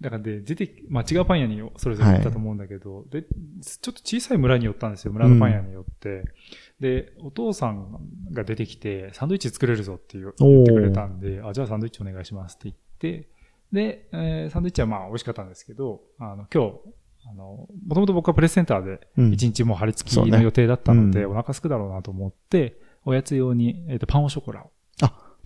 [0.00, 3.28] だからで、出て、まあ、違うパン屋にそれぞれ行ったと思うんだけど、で、ちょ
[3.90, 5.12] っと小さい村に寄ったんですよ。
[5.12, 6.22] 村のパン屋に寄って。
[6.78, 7.98] で、お父さん
[8.30, 13.28] が出てきて、サンドイッチ作れるぞって言う言ってくれたんで、あ、じゃあサンドイッチお願いしますって言って、
[13.72, 16.78] で、えーサンドイッチはまあ美味しかったんですけど、あの、今日、
[17.28, 24.70] あの、もともと僕はプレスセンターでうん一日もう張り付きの予定だったので、うんお腹すくだろうなと思って、おやつ用に、えっ、と、パンオショコラを。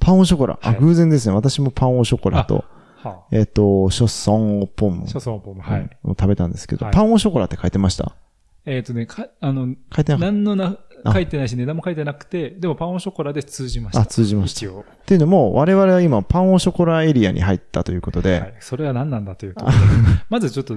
[0.05, 0.59] パンオショコラ。
[0.62, 1.35] あ、はい偶然ですね。
[1.35, 2.65] 私もパンオショコラと、
[2.97, 5.91] はえっと、ショッソンオポンあ、シャソンポム、はい。
[6.05, 8.17] を食べたんですけど、はいパンオショコラって書いてました？
[8.65, 14.01] えっ、とね、か、あの、書いてな何のな、あ書いてないし、値段も書いてなくて、でもパンオショコラで通じました。
[14.01, 14.05] た。
[14.05, 14.59] あ、通じました。
[14.61, 14.85] 一応。
[14.88, 18.55] っていうのも、我々は今、パンオショコラエリアに入ったということで、はい。
[18.61, 19.67] それは何なんだというと。
[20.31, 20.77] まずちょっと、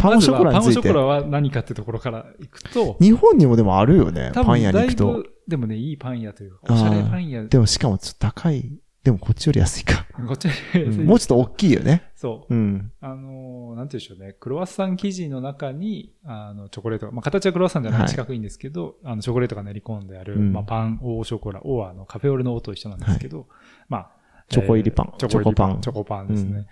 [0.00, 4.30] パンオショコラについてパンオショコ、ラは何かってところからいくと、日本にもでもあるよね。
[4.34, 5.12] 多パン屋に行くと。
[5.12, 7.44] ぶ、でもね、いいパン屋というか、おしゃれパン屋。
[7.44, 8.80] でもしかもちょっと高い。
[9.02, 10.06] でもこっちより安いか。
[10.28, 12.10] こっち、うんもうちょっと大きいよね。
[12.14, 12.54] そう。
[12.54, 12.92] うん。
[13.00, 14.36] あのー、なんて言うんでしょうね。
[14.38, 23.46] クロワッサン生地の中に、あの、チョコレートが、まあ、形はクロワッサンじゃないはい四角いんですけど、あの、チョコレートが練り込んである、うんまあ、パン、オーショコラ、オーあの、カフェオレのオーと一緒なんですけど、
[23.88, 24.10] まあ、
[24.50, 25.76] チョコ入りパンえーチョコパン。
[25.76, 26.50] チチョコパンですね。
[26.58, 26.66] うん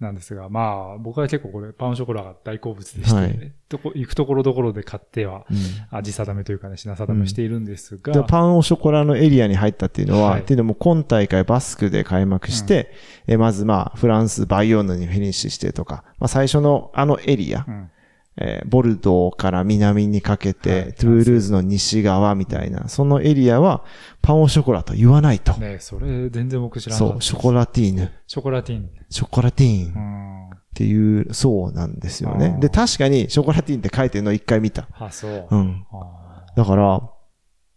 [0.00, 3.52] なんですが、まあ、僕は結構これ、パンショコラが大好物でして、はい。
[3.68, 5.56] どこ行くところどころで買っては、うん。
[5.96, 10.40] 味定めというかね、品定めしているんですが、でパンオショコラのエリアに入ったっていうのは、はい。
[10.40, 12.92] っていうのも今大会バスクで開幕して、
[13.26, 17.90] えまずまあフランス、バイヨンヌにフィニッシュしてとか、まあ最初のあのエリア、うん
[18.36, 23.84] えーボルドーから南にかけて、はいトゥールーズの西側みたいな、そのエリアは
[24.22, 25.52] パンオショコラと言わないと。
[25.54, 27.12] ねそれ全然僕知らなかった。
[27.14, 28.90] そう、ショコラティーヌ、ショコラティーン。
[29.10, 30.50] ショコラティーうンっん。
[30.74, 34.88] ていう、そうなんですよねで、確かにショコラティーンって書いてるの一回見た。
[34.98, 35.46] あ、そう。
[35.50, 35.86] うん。
[35.92, 37.00] あだから、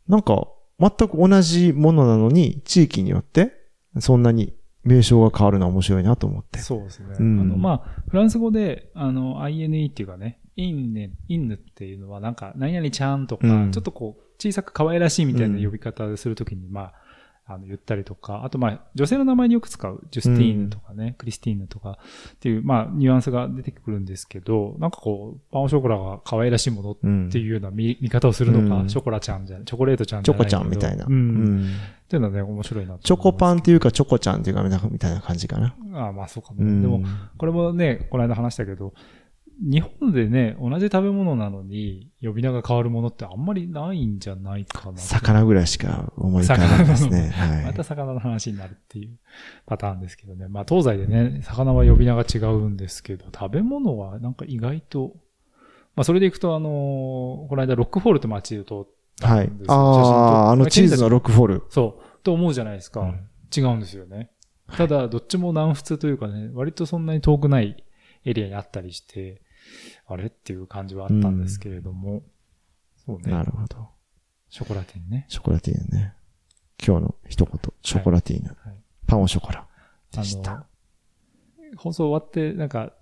[0.08, 0.48] なんか、
[0.80, 3.52] 全く同じものなのに、地域によって、
[4.00, 4.54] そんなに
[4.88, 6.62] 名称が変わるのは面白いなと思ってー。
[6.62, 7.16] そうですね。
[7.20, 16.94] うんあの、まあ、フランス語で、あの、INE っていうかね、インネ、インヌっていうのはなんか、何々ちゃんとか、うんちょっとこう、小さく可愛らしいみたいな呼び方するときに、まあ、
[17.50, 21.98] あの、言ったりとか、あとまあ、女性の名前によく使う、ジュスティーヌとかね、クリスティーヌとか
[22.34, 31.06] っていう、まあ、ニュアンスが出てくるんですけど、なんかこう、パンオショコラが可愛らしいものっうんていうような見,、見方をするのか、うんショコラちゃんじゃチョコレートちゃんチョコちじゃないけどゃんみたいな。
[31.06, 31.70] うん。
[32.08, 35.76] うんっていうのはね、面白いなとチョコパンンっていうか、チョコちゃんっていうか、みたいな感じかな。
[35.94, 36.72] ああ、まあそうかもね。
[36.72, 37.02] うんでも、
[37.38, 38.94] これもね、この間話したけど、
[39.60, 45.00] 日本でね、同じ食べ物なのに呼び名が変わるものってあんまりないんじゃないかな。
[45.00, 47.30] 魚ぐらいしか思い浮かないですね。
[47.30, 47.66] はい。
[47.66, 49.18] また魚の話になるっていう
[49.66, 50.48] パターンですけどね。
[50.48, 55.16] まあ東西でね、魚は呼び名が違うんですけど、食べ物はなんか意外と、
[55.96, 56.72] まあそれでいくとあのー
[57.48, 61.64] この間ロックフォールって街を通ったはいああ、あのチーズのロックフォール。
[61.70, 63.02] そう、と思うじゃないですか。
[63.02, 64.30] うん違うんですよね。
[64.76, 67.82] ただ、どっちも南仏というかね、割とそんなに遠くない
[68.26, 69.42] エリアにあったりして、
[70.06, 72.24] あれっていう感じはあったんですけれども、
[73.06, 73.32] そうね。
[73.32, 73.88] なるほど。
[74.50, 75.26] ショコラティンね。
[75.30, 76.14] ショコラティーヌね。
[76.86, 78.50] 今日の一言、ショコラティーヌ。
[78.50, 78.78] はい
[79.08, 79.66] パンオショコラ。
[80.16, 80.66] あでしたの、
[81.78, 82.94] 放送終わって、なんか、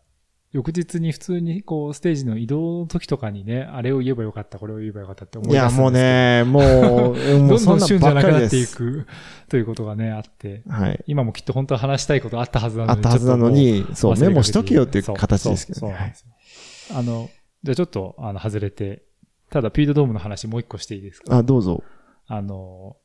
[0.51, 6.73] 翌日に普通にこう、ステージの移動の時とかにね、あれを言えばよかった、これを言えばよかったって思いいや、出すんですけどもう、ね、
[7.09, 8.75] もう、もどどんうんそんな旬じゃなくなばっていす。
[8.77, 9.05] く
[9.49, 11.03] ということがね、あって、はい。
[11.07, 15.93] 今もきっと本当は話したいことあったはずなのにあったはずなのに、そう、メモしとけよっていう形ですけどね。
[15.93, 16.45] はいそうそうなんで
[16.85, 17.29] すよあの、
[17.63, 19.01] じゃあちょっと、あの、外れて、
[19.49, 21.37] ただ、ピードドームの話もう一個していいですか？
[21.37, 21.83] あ、どうぞ。
[22.27, 22.95] あの、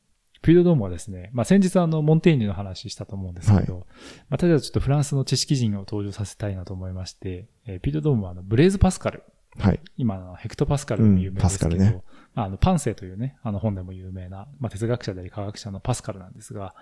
[0.41, 3.85] ピードドームはですね、まあ、先日あの、モンテーニュの話したと思うんですけど、
[4.29, 9.23] まあ、ただちょっとフランスの知識人を登場させたいなと思いまして、えーピードドームはあの、ブレーズ・パスカル。
[9.59, 9.79] はい。
[9.97, 16.73] 今のヘクトパスカルでも有名ですけど、うんパスカルねまああの、パンセイというね、あの本でも有名な、まあ、哲学者であり科学者のパスカルなんですが、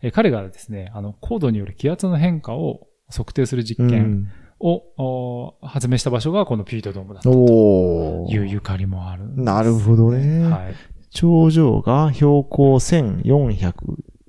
[0.00, 4.28] えー彼がですね、あの、高度による気圧の変化を測定する実験うん。
[4.60, 8.32] を、お発明した場所がこのピードドームだとおー。
[8.32, 9.44] いうゆかりもあるんです。
[9.44, 10.44] なるほどね。
[10.48, 10.74] はい。
[11.12, 13.72] 頂上が標高1400、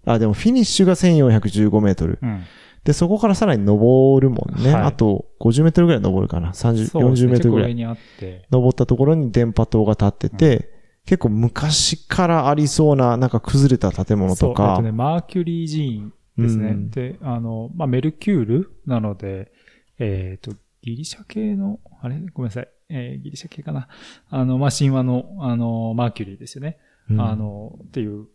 [0.06, 2.19] あ、でもフィニッシュが1415メートル。
[2.22, 2.43] うん。
[2.84, 4.74] で、そこからさらに登るもんね。
[4.74, 6.52] はいあと50メートルぐらい登るかな。
[6.52, 7.74] 30、そうですね40メートルぐらい。
[7.74, 10.69] 結構上にあって、登ったところに電波塔が立ってて、
[11.06, 14.69] 結構昔からありそうな、なんか崩れた建物そう、とか。
[14.72, 16.69] えっとね、マーキュリー寺院ですね。
[16.69, 19.52] うんで、あの、まあ、メルキュールなので、
[20.00, 22.15] えっ、と、ギリシャ系の、あれ？
[22.34, 22.67] ごめんなさい。
[22.89, 23.88] えーギリシャ系かな。
[24.30, 26.78] あの、まあ、神話の、あの、マーキュリーですよね。
[27.10, 28.28] うんあ、の、っていう、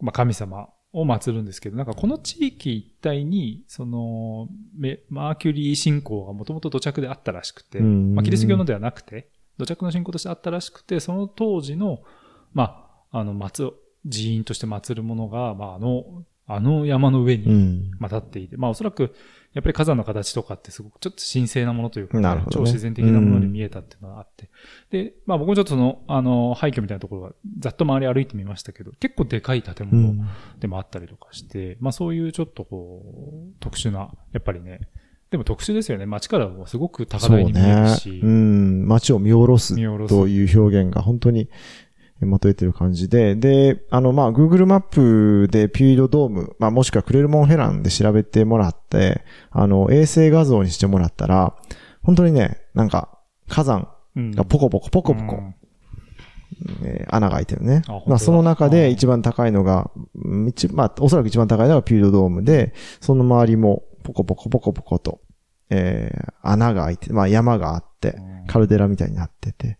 [0.00, 12.00] まあ、神様を祀るんですけど、なんかこの地域一帯に、その、メマーキュリー信仰がもともと土着であったらしくて、うんまあ、キリスト教のではなくて、土着の信仰としてあったらしくて、その当時の、
[12.52, 13.72] まあ、あの、祀、
[14.10, 17.90] 寺院として祀るものが、まあ、あの、あの山の上に、うん。
[17.98, 19.14] まあ、立っていて、まあ、おそらく、
[19.54, 24.50] やっぱり火山の形とかってすごくちょっと神聖なものというか、ね超自然的なものに見えたっていうのがあって。
[24.90, 30.28] で、まあ僕もちょっとその、あの、廃墟みたいなところがざっと周り歩いてみましたけど、結構でかい建う物ん。
[30.60, 33.02] でもあったりとかして、まあそういうちょっとこ
[33.48, 34.80] う、特殊な、やっぱりね、
[35.30, 36.06] でも特殊ですよね。
[36.06, 38.20] 街からもすごく高台に見えるねし。。
[38.22, 38.86] うん。
[38.86, 41.50] 街を見下ろす見下ろすという表現が本当に
[42.26, 51.54] まとえてる感じで、で、あの、まあ、Google マップでピュイドドーム、まあ、もしくはクレルモンヘランで調べてもらって、あの、衛星画像にしてもらったら、
[52.02, 54.30] 本当にね、なんか、火山うん。
[54.32, 55.54] がポコポコポコポコ、うん。
[56.82, 57.82] えー穴が開いてるね。
[58.06, 58.70] まあ、その中うん。
[58.72, 65.20] で一番高いのが、うん一まあ、おそらく一番高いのがピュイドドームで、その周りもポコポコポコポコと、
[65.70, 68.46] えー穴が開いて、まあ、山があって、うん。
[68.46, 69.78] カルデラみたいになってて、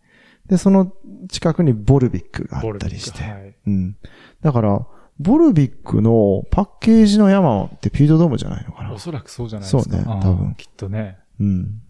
[0.49, 0.93] で、その
[1.29, 3.23] 近くにボルビックがあったりして。
[3.23, 3.97] はいうん。
[4.41, 4.87] だから、
[5.19, 8.93] ボルビックのパッケージの山ってピュードドームじゃないのかな？
[8.93, 9.97] おそらくそうじゃないですか。
[9.97, 11.19] そうね多分きっとね。
[11.41, 11.83] うん。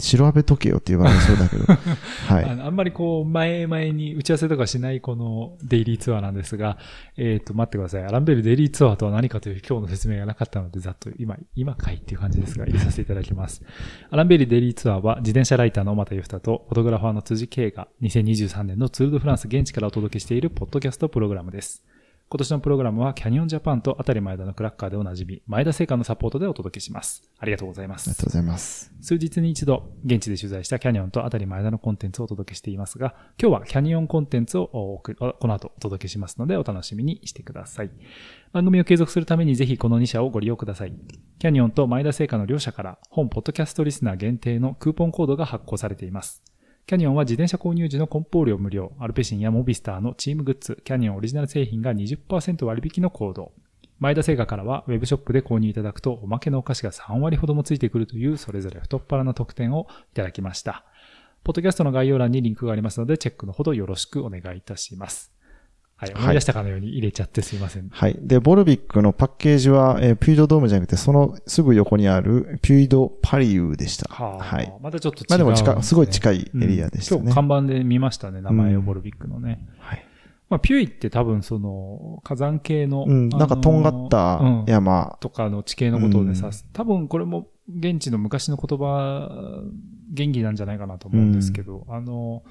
[0.00, 1.64] 調べとけよって言われそうだけど。
[2.26, 2.44] はい。
[2.44, 6.78] あんまりこう、前々に打ち合わせとかしないこのデイリーツアーなんですが、
[7.16, 8.04] えっ、と、待ってください。
[8.04, 13.62] アランベルデイリーツアーとは何かという今日の説明がなかったので、ざっと今、今かいっていう感じですが、入れさせていただきます。
[14.10, 21.84] アランベルデイリーツアーは自転車ライターの小又ゆふたとフォトグラファーの辻圭が2023年のツールドフランス現地からお届けしているポッドキャストプログラムです。
[22.30, 27.22] 今年のプログラムはキャニオンジャパンと当たり前田のクラッカーでおなじみ、前田製菓のサポートでお届けします。
[27.38, 28.26] ありがとうございますありがとう。
[28.26, 28.92] ございます。
[29.00, 35.04] 数日に一度、現地で取材したキャニオンと当たり前田のコンテンツをお届けしていますが、今日はキャニオンコンテンツをこ
[35.46, 37.90] の後お届けしますので、お楽しみにしてください。
[38.52, 40.94] 番組を継続するためにぜひこの2社をご利用ください。
[41.38, 46.42] キャニオンと前田製菓の両社から本ポッドキャストリスナー限定のクーポンコードが発行されています。
[46.86, 53.52] キャニオンは自転車購入時の梱包料無料、アルペシンやモビスターのチームグッズ、キャニオンオリジナル製品が20%割引のコード。
[54.00, 60.84] 前田製菓からはウェブショップで購入いただくとおまけのお菓子が3割ほどもついてくるというそれぞれ太っ腹な特典をいただきました。
[61.42, 65.33] ポッドキャストの概要欄にリンクがありますのでチェックのほどよろしくお願いいたします。
[66.04, 67.88] はい、はい思い出したかのように入れちゃってすいません。
[67.90, 68.16] はい。
[68.20, 74.12] で、ボルビックのパッケージは、えーピュイドドームじゃなくて、そのすぐ横にあるピュイドパリウでした。
[74.14, 74.72] はあ、はい。
[74.80, 77.22] またちょっと違うんまあでも近い、すごいい近いエリアでしたね。
[77.22, 79.66] 今日看板で見ましたね、名前をうんボルビックのね。
[79.78, 80.04] はい。
[80.50, 85.16] まあ、ピュイって多分その火山系の、うん、なんかとんがったうん山。
[85.20, 86.50] とかの地形のことをね、うん。
[86.72, 89.62] 多分これも現地の昔の言葉、
[90.12, 92.44] 元気なんじゃないかなと思うんですけど、あの、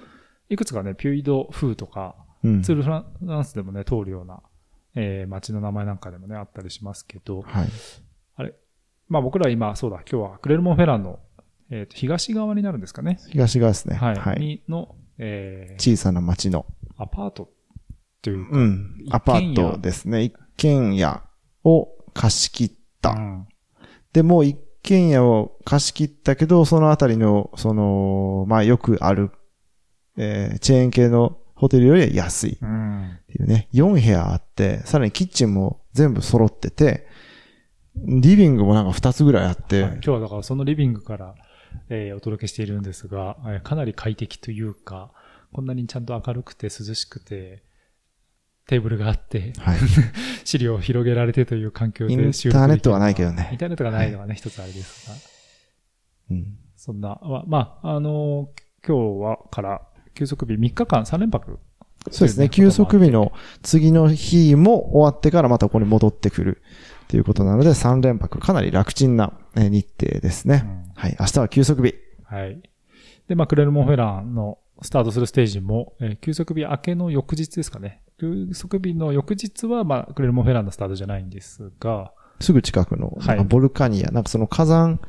[0.50, 2.62] いくつかね、ピュイド風とか、うん。
[2.62, 4.42] ツールフランスでもね、通るような、
[4.96, 8.54] えー街の名前なんかでもね、あったりしますけど、はい。
[9.10, 11.20] まあ僕ら今、そうだ、今日はクレルモンフェランの、
[11.70, 13.20] えーと東側になるんですかね。
[13.30, 13.96] 東側ですね。
[13.96, 14.16] はい。
[14.16, 14.40] はい。
[14.40, 16.66] にの、えー小さな町の。
[16.98, 17.50] アパート
[18.22, 20.24] というか、うんアパートですね。
[20.24, 21.24] 一軒家
[21.64, 23.12] を貸し切った。
[23.12, 23.48] うん
[24.14, 29.32] でも一軒家を貸し切ったけど、そのあたりの、その、まあよくある、
[30.18, 33.18] えーチェーン系のホテルよりは安いっうん。
[33.28, 33.68] ていうね。
[33.74, 37.08] 4部屋あって、さらにキッチンも全部揃ってて、
[37.96, 41.36] リビングもなんか2つぐらいあって、はい今日はだからそのリビングから、
[41.89, 45.12] えーお届けしているんですが、えーかなり快適というか、
[45.52, 47.63] こんなにちゃんと明るくて涼しくて、
[48.68, 49.80] テーブルがあって、はい。
[50.46, 55.16] 資料を広げられてという環境でインタ収録できるーネットはないけどねインターネットがないのがね、一つあれですが。
[56.32, 58.50] うんそんな、ままあ、あの
[58.86, 59.82] 今日はから、
[60.13, 61.60] 休息日3日間3連泊。
[62.12, 62.49] そうですね。
[62.49, 66.62] 休息日の次の日も終わってからまたここに戻ってくる
[67.08, 70.63] ということなので、3連泊、かなり楽ちんなえー日程ですね。
[70.65, 71.17] うんはい。
[71.19, 71.95] 明日は休息日。
[72.26, 72.62] はい。
[73.28, 78.02] で、まあ、クレルモンフェランのスタートするステージも、えー休息日明けの翌日ですかね。
[78.19, 84.99] 休息日の翌日は、まあ、クレルモンフェランのスタートじゃないんですが、すぐ近くの、ボルカニア、なんかその火山、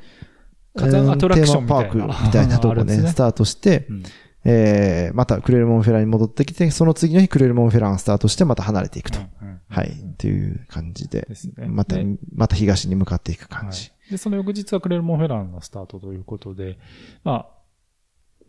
[0.77, 4.03] 火山アトラクションみたいなパークみたいなとこね、 ねスタートして、うん
[4.45, 9.19] えー、またクレルモンフェランに戻ってきて、その次の日クレルモンフェランスタートしてまた離れていくと。
[9.19, 9.89] うんはい。
[9.89, 11.67] っていう感じでで、すね。
[11.67, 13.89] またで、また東に向かっていく感じ。
[13.89, 16.79] はいで、その翌日はクレルモンフェランのスタートということで、
[17.25, 17.49] まあ、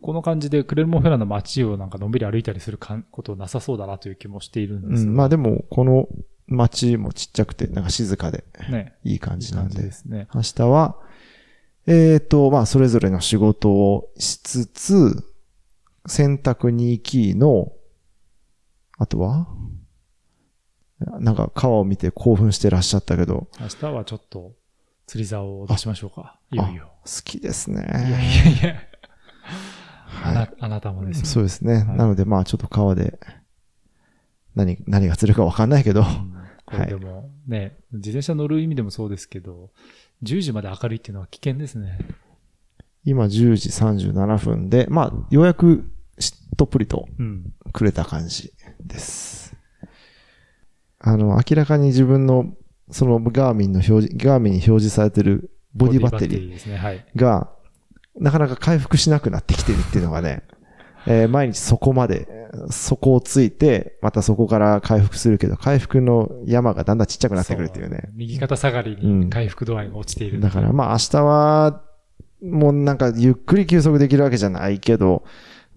[0.02, 6.08] この感じでクレルモンフェランの街をなんかのんびり歩いたりするかんことなさそうだなという気もしているんですが、うん、まあでも、この
[6.48, 9.84] 街もちっちゃくて、なんか静かでね、いい感じなん感じで。
[9.84, 10.28] ですね。
[10.36, 11.00] 明日は、
[11.88, 15.24] えっ、と、まあ、それぞれの仕事をしつつ、
[16.08, 17.72] 洗濯に行きの、
[18.98, 19.48] あとは？
[21.20, 24.54] なんか川を見て興奮してらっしゃったけど、明日はちょっと
[25.08, 26.40] 釣り竿を出しましょうか。
[26.52, 26.92] いよいよ。
[27.04, 27.82] 好きですね。
[27.82, 28.76] いやいやいや。
[30.24, 30.34] あは。
[30.34, 31.26] ないあなたもですね。
[31.26, 31.74] そうですね。
[31.74, 33.20] はいなので、まあ、ちょっと川で、
[34.56, 39.70] 何、何が釣るかわかんないけど、うん これでもね、自転車乗る意味でもそうですけど、
[40.24, 42.00] 10時まで明るいっていうのは危険ですね。
[43.04, 45.88] 今10時37分で、まあ、ようやく
[46.20, 47.54] しっとっぷりとうん。
[47.74, 49.56] くれた感じです。
[51.00, 52.54] あの、明らかに自分の、
[52.92, 56.78] そのガーミンの表示、ガーミンに表示されてるボディバッテリーですね。
[56.78, 57.06] はい。
[57.16, 57.50] が、
[58.20, 60.44] なかなか回復しなくなってきてるっていうのがね、
[61.08, 62.28] えー毎日そこまで、
[62.72, 68.10] そこをついて、またそこから回復するけど、回復の山がだんだんちっちゃくなってくるっていうねそ。
[68.14, 70.40] 右肩下がりうんに回復度合いが落ちている。
[70.40, 71.84] だからまあ明日は、
[72.42, 75.24] もうなんかゆっくり休息できるわけじゃないけど、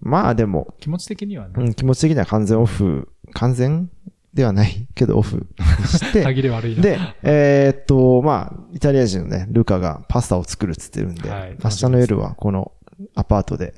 [0.01, 3.89] まあでも、気持ち的にはね、うん、気持ち的には完全オフ、完全
[4.33, 5.47] ではないけどオフ
[5.79, 6.81] にして、 歯切れ悪いな。
[6.81, 12.71] で、えーっと、まあ、イタリア人のね、ルカがパスタを作るっつってるんで、はい明日の夜はこの
[13.15, 13.73] アパートで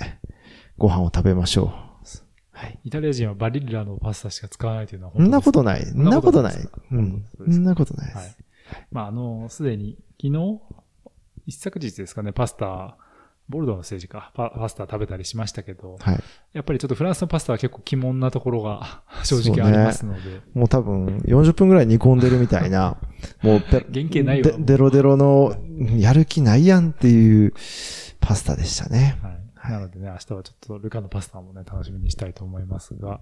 [0.77, 1.91] ご飯を食べましょう。
[2.61, 2.79] はい。
[2.83, 5.85] イタリア人はバリッラのパスタしか使わないというのはそんな本当ことない。
[5.85, 6.55] そんなことない。
[6.91, 7.25] うん。
[7.47, 8.37] んなことないではいす。。
[8.91, 10.61] まあ、あの、すでに昨日、
[11.47, 12.97] 一昨日ですかね、パスタ、
[13.51, 16.23] ボルドーの政治か、パパスタ食べたりしましたけど、はい。
[16.53, 22.97] やっぱりちょっとフランスのパスタは結構鬼門なところが 正直ありますので、もう多分40分ぐらい煮込んでるみたいな、
[23.43, 24.51] もうペ原型ないわ。
[24.51, 25.55] でデロデロの、
[25.97, 27.53] やる気ないやんっていう
[28.19, 29.19] パスタでしたね。
[29.21, 29.31] はい。
[29.55, 29.71] はい。
[29.73, 33.19] なのでね、明日はちょっとルカのパスタもね、楽しみにしたいと思いますが、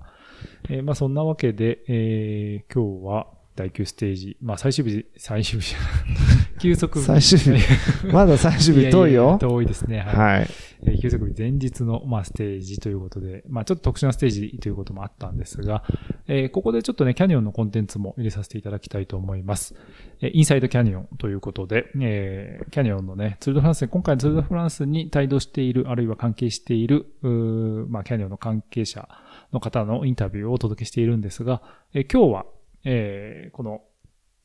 [0.70, 5.76] えーまあそんなわけで、えー今日は、第9ステージ、まあ最終日、最終日、
[6.60, 7.06] 休息日。
[7.06, 7.66] 最終日
[8.14, 9.38] まだ最終日遠いややよ。
[9.40, 10.00] 遠いですね。
[10.00, 10.40] はい。
[10.40, 10.48] はい。
[10.84, 15.84] えー休息日前日の、まあ、ステージということで、まあ、ちょっと特殊なステージということもあったんですが、
[16.28, 19.76] えーここでちょっとね、キャニオンのコンテンツも入れさせていただきたいと思います。
[20.22, 27.08] えーインサイドキャニオンということで、えーキャニオンのね、ツールドフランスで、今回のツールドフランスに帯同している、あるいは関係している、
[27.90, 29.10] まあ、キャニオンの関係者
[29.52, 31.62] の方のインタビューをお届けしているんですが、
[31.94, 32.46] えー今日は、
[32.86, 33.82] えーこの、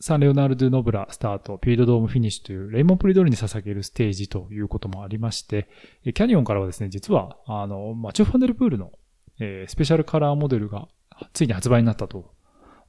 [0.07, 5.67] サンレオナルド・ノブラスタート、ピュイドドームフィニッシュというレイモンプリドールに捧げるステージということもありまして、
[6.05, 8.93] えキャニオンからはですね、実は、あの、マチュー・ファンデルプールの、
[9.41, 10.89] えースペシャルカラーモデルが
[11.33, 12.35] ついに発売になったと、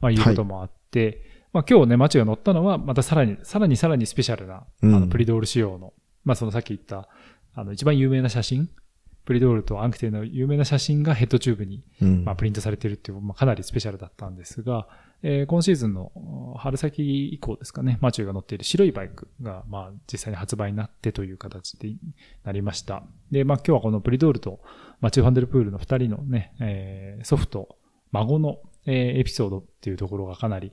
[0.01, 1.21] まあ、いうこともあって、
[1.53, 5.93] まあ今日ね、マチューが乗ったのは、またさらに、さらにさらにスペシャルな、あうんの、プリドール仕様の、
[6.25, 7.07] まあそのさっき言った、
[7.53, 8.69] あの、一番有名な写真、
[9.25, 14.87] プリドールとアンクティルの有名な写真がヘッドチューブにうんまあ、プリントされているっていう、まあ、かなりスペシャルだったんですが、
[15.27, 16.11] えー今シーズンの
[16.53, 21.89] お春先以降ですかね、マチューが乗っている白いバイクが、まあ、実際に発売になってという形で
[22.43, 23.03] なりました。
[23.31, 24.59] で、まあ、今日はこのプリドールと
[25.01, 27.75] マチュー・ファンデルプールの二人のね、えーソフト、
[28.11, 30.71] 孫の、えーエピソードっていうところがかなり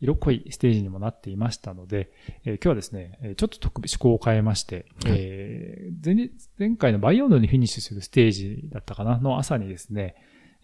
[0.00, 2.12] 色濃いステージにもなっていましたので、
[2.44, 10.14] えー今日はですね、えーちょっと特別思考を変えまして、はいえー前日前回のバイオンドにフィニッシュするステージだったかなの朝にですね、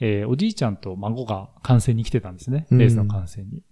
[0.00, 2.66] えーおじいちゃんと孫が観戦に来てたんですね。
[2.70, 3.62] うんレースの観戦に。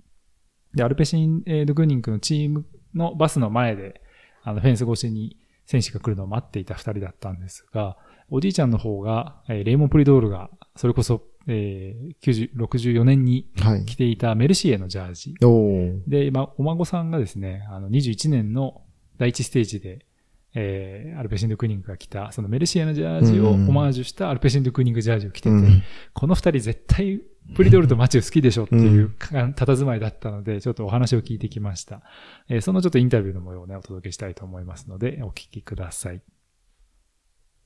[0.75, 4.01] で、アルペシン、えードグーニングのチームのバスの前で、
[4.43, 7.97] あの、フェンス越しに選手が来るのを待っていた二人だったんですが、
[8.31, 13.95] おじいちゃんの方が、えーレイモン・プリドールが、それこそ、えー90 64年にはい着。
[13.97, 15.35] ていたメルシエのジャージ。
[15.45, 18.83] おーで、今、お孫さんがですね、あの、21年の
[19.19, 20.07] 第一ステージで、
[20.55, 25.83] えーアルペシンドクーニングが着た、そのメルシエのジャージをオうんマージュしたアルペシンドクーニングジャージを着てて、うん
[26.13, 27.21] この二人絶対
[27.55, 32.03] プリドールとマチュー好きでしょっていうか佇まいだったので、ちょっとお話を聞いてきました。
[32.49, 36.23] えーそのちょっとインタビューの模様をね、お届けしたいと思いますので、お聞きください。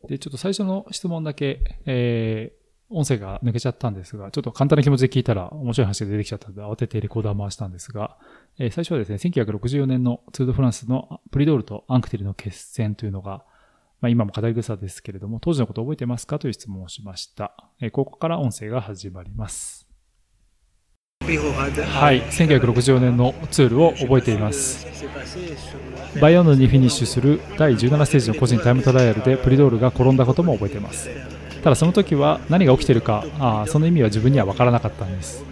[0.08, 2.58] で、ちょっと最初の質問だけ、えー
[2.90, 8.16] 音声が抜けちゃったんですが、ちょっと簡単な気持ちで聞いたら面白い話が出てきちゃったので、慌ててレコーダー回したんですが、
[8.60, 13.44] え最初はですね、1964年のツールドフランスのプリドールとアンクテルの決戦というのが、
[14.00, 17.54] まあ今も語り草ですけれども、当時のことを覚えてますかという質問をしました。
[17.80, 19.86] えここから音声が始まります。
[21.20, 24.86] はい、1964年のツールを覚えています。
[26.20, 31.10] バイオンドにフィニッシュする第17ステージの個人タイムトライアルでプリドールが転んだことも覚えています。
[31.62, 35.44] ただその時は何が起きているか、あその意味は自分には分からなかったんです。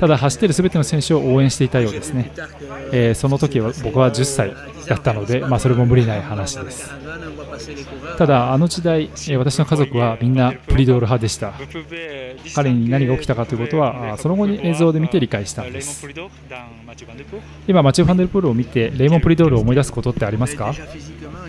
[0.00, 2.30] ただ走っている全ての選手を応援していたようですね。
[2.92, 4.52] えーその時は僕は10歳
[4.88, 6.90] だったので、まあ、それも無理ない話です。
[8.18, 11.54] ただ、あの時代、えー私の家族はみんなプリドール派でした。
[12.54, 16.06] 彼に何が起きたかということは、その後に映像で見て理解したんです。
[17.66, 20.74] 今、マチュー・ファンデルプールを見て、レイモン・プリドールを思い出すことってありますか？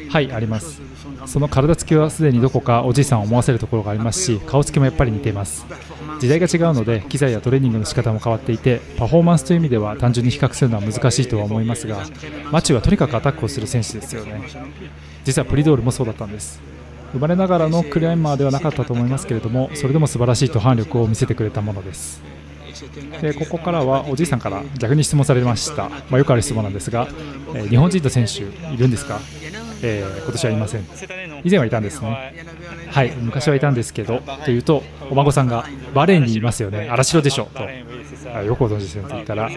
[0.09, 0.81] はい、あります。
[1.25, 5.65] その体つきはすでにどこかおじいさんを思わせるところがありますし、顔つきもやっぱり似ています。
[6.19, 12.05] 時代が違うので、機材やトレーニングの仕方も変わっていて、パフォーマンスという意味では単純に比較するのは難しいとは思いますが、
[12.51, 14.41] マチューはとにかくアタックをする選手ですよね。
[15.23, 16.61] 実はプリドールもそうだったんです。
[17.13, 22.21] 生まれながらのクライマーではなかったと思いますけれども、それでも素晴らしい途半力を見せてくれたものです。
[23.21, 27.07] でここからはおじいさんから逆に質問されました、まあ、よくある質問なんですが、
[27.53, 28.43] えー日本人の選手
[28.73, 29.19] いるんですか、
[29.81, 30.85] えー今年はいません
[31.43, 32.33] 以前はいたんですね
[32.87, 37.61] はい昔はいたんですけどというとお孫さんがバレンにいますよね荒城でしょと
[38.33, 39.49] あよくご存知ですよと言ったら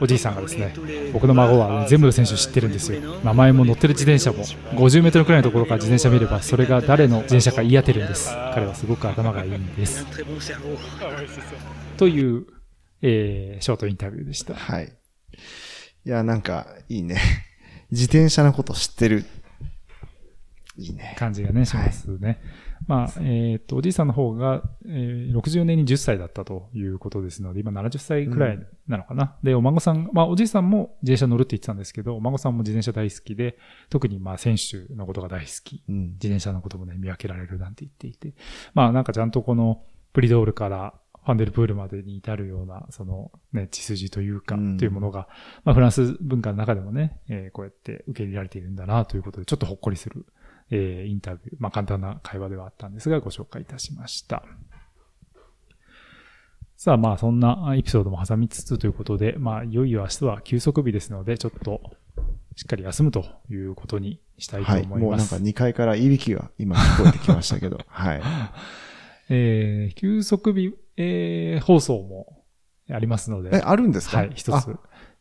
[0.00, 0.74] おじいさんがですね
[1.12, 4.44] 僕の孫は全部の選手知ってるんですよ名前も乗ってる自転車も
[4.78, 10.06] 50メートルくらいのところから自転車見ればそれが誰の自転車か言い当てるんです彼はすごく頭がいいんです
[11.96, 12.46] という、
[13.02, 14.54] えーショートインタビューでした。
[14.54, 14.92] はい。
[16.06, 17.20] いや、なんか、いいね。
[17.90, 19.24] 自転車のこと知ってる。
[21.16, 22.40] 感じがね、しますね。
[22.86, 29.36] まあ、えっ、と、おじいさんの方が、えー60年に10歳だったということですので、今70歳くらいなのかな。
[29.42, 33.58] で、お孫さん、まあ、おじいさんも自転車乗るって言ってたんですけど、お孫さんも自転車大好きで、
[33.88, 35.82] 特にまあ、選手のことが大好き。
[35.88, 36.12] うん。
[36.12, 38.34] 自転車のこともね、見分けられるなんて言っていて。
[38.74, 45.28] まあなんかちゃんとこのプリドールからファンデルプールまでに至るような、そのね、血筋というか、うんというものが、
[45.64, 50.24] まあフランス文化の中でもね、えーこうやって受け入れられているんだなということで、ちょっとほっこりする、
[50.70, 54.42] えーインタビュー、まあ簡単な会話ではあったんですが、ご紹介いたしました。
[56.76, 61.80] さあまあそんなエピソードも挟みつつということで、まあいよいよ明日は休息日ですので、ちょっと
[62.56, 64.82] しっかり休むということにしたいとはい。
[64.82, 65.02] 思います。
[65.02, 67.78] もうなんか2階からいびきが今聞こえてきましたけど。
[67.86, 68.22] はい。
[69.28, 72.42] えー、休息日、えー、放送も
[72.90, 73.50] ありますので。
[73.58, 74.16] え、あるんですか？
[74.18, 74.68] はい、一つ。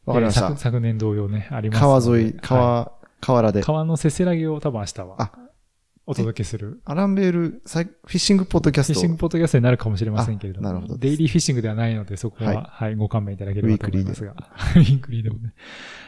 [0.05, 0.59] わかりましたえー昨。
[0.61, 2.91] 昨年同様ね、あります川沿い、川、は
[3.21, 3.63] 河原でい。
[3.63, 5.31] 川のせせらぎを多分明日はあ
[6.09, 6.81] お届けする。
[6.85, 8.93] アランベール、サイフィッシングポッドキャスト。
[8.93, 10.67] フィッシングポッドキャストになるかもしれませんけれども。
[10.67, 14.31] あなるほどデイリーフィッシングではないので、そこは、ははいい、ご勘弁いただければと思いますが。
[14.31, 15.53] ウィークリーでもね。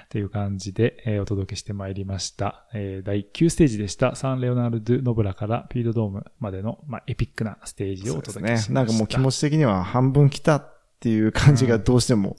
[0.05, 2.66] っていう感じで、えーお届けしてまいりました。
[2.74, 4.16] えー第9ステージでした。
[4.16, 8.72] サンレオナルド・ノブラからピードドームまでの、まあ、エピックなステージをおそうです届けしました。
[8.72, 8.76] ね。
[8.76, 12.38] なんかもう気持ち的には半分来たっていう感じがどうしても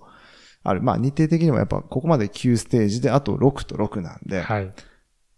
[0.63, 0.83] ある。
[0.83, 4.73] まあ日程的にもやっぱここまで9ステージで、あと6と6なんで、はい。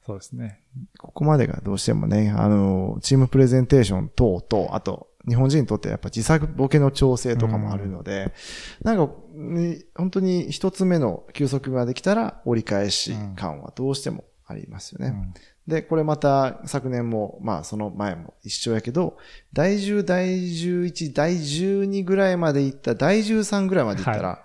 [0.06, 0.60] そうですね。
[0.98, 8.34] ここまでがどうしてもね、あの、チームプレゼンテーション等と、あと、日本人にとってやっぱ自作ボケの調整とかもあるので、
[8.82, 15.08] なんか、ね本当に一つ目の休息ができたら折り返し感はどうしてもありますよね。
[15.08, 15.34] うん
[15.66, 19.16] で、これまた昨年も、まあその前も一緒やけど、
[19.54, 24.42] 第10、第11、第12ぐらいまで行った、第13ぐらいまで行ったら、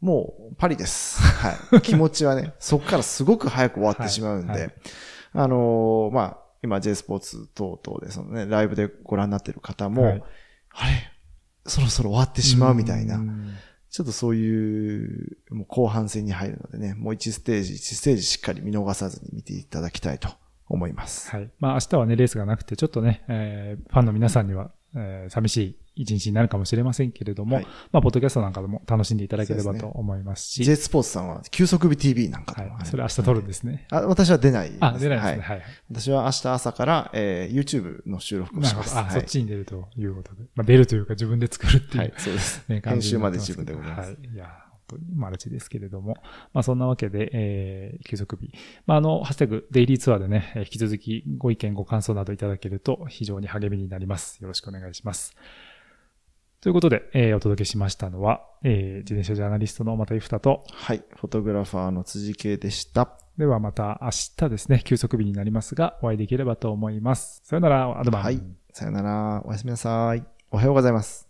[0.00, 1.20] もうパリです。
[1.20, 1.80] はい。
[1.82, 4.72] 気持ちはね、 そこからすごく早く終わってしまうんで、はいはい
[5.34, 10.22] あのーまあ、今 J スポーツ等々で、そのね、ライブでご覧になってる方も、はい
[10.72, 11.12] あれ？
[11.66, 13.54] そろそろ終わってしまうみたいな、うん
[13.90, 20.28] ちょっとそういう、もう後半戦に入るのでね、もう1ステージ、1ステージしっかり見逃さずに見ていただきたいと
[20.68, 21.28] 思います。
[21.32, 21.50] はい。
[21.58, 32.86] まあ明日はね、レースがなくて、ちょっとね、えーファンの皆さんには、えー寂しい一日になるかもしれませんけれども、はいまあ、ポッドキャストなんかでも楽しんでいただければと思いますし、J スポーツさんは、休息日 TV なんかでもはい。
[32.86, 33.86] それ明日撮るんですね。
[33.90, 34.78] あ私は出ないです。
[34.80, 35.42] あ、出ないですね。
[35.42, 35.62] ははい。
[35.90, 38.96] 私は明日朝から、えー YouTube の収録をします。
[38.96, 40.42] あ、はいそっちに出るということで。
[40.54, 42.64] まあ、出るというか自分で作るっていう、はい、そうです。
[42.68, 44.34] ね、感編集まで自分でございますはい。
[44.34, 44.46] いや、
[44.88, 46.16] 本当にマルチですけれども。
[46.52, 48.52] まあ、そんなわけで、えー、休息日。
[48.86, 54.40] まあ、あの、ハッシュタグ、デイリーツアーでね、えー引き続きご意見、ご感想などいただけると非常に励みになります。
[54.40, 55.36] よろしくお願いします。
[56.60, 63.16] ということで、えー、お届けしましたのは、えー、自転車ジャーナリストの又井二と、はい、フォトグラファーの辻圭でした。
[63.38, 67.40] ではまた明日ですね、休息日になりますが、お会いできればと思います。
[67.44, 68.22] さよなら、アドバン。
[68.24, 68.42] はい、
[68.74, 70.22] さよなら、おやすみなさい。
[70.50, 71.26] おはようございます。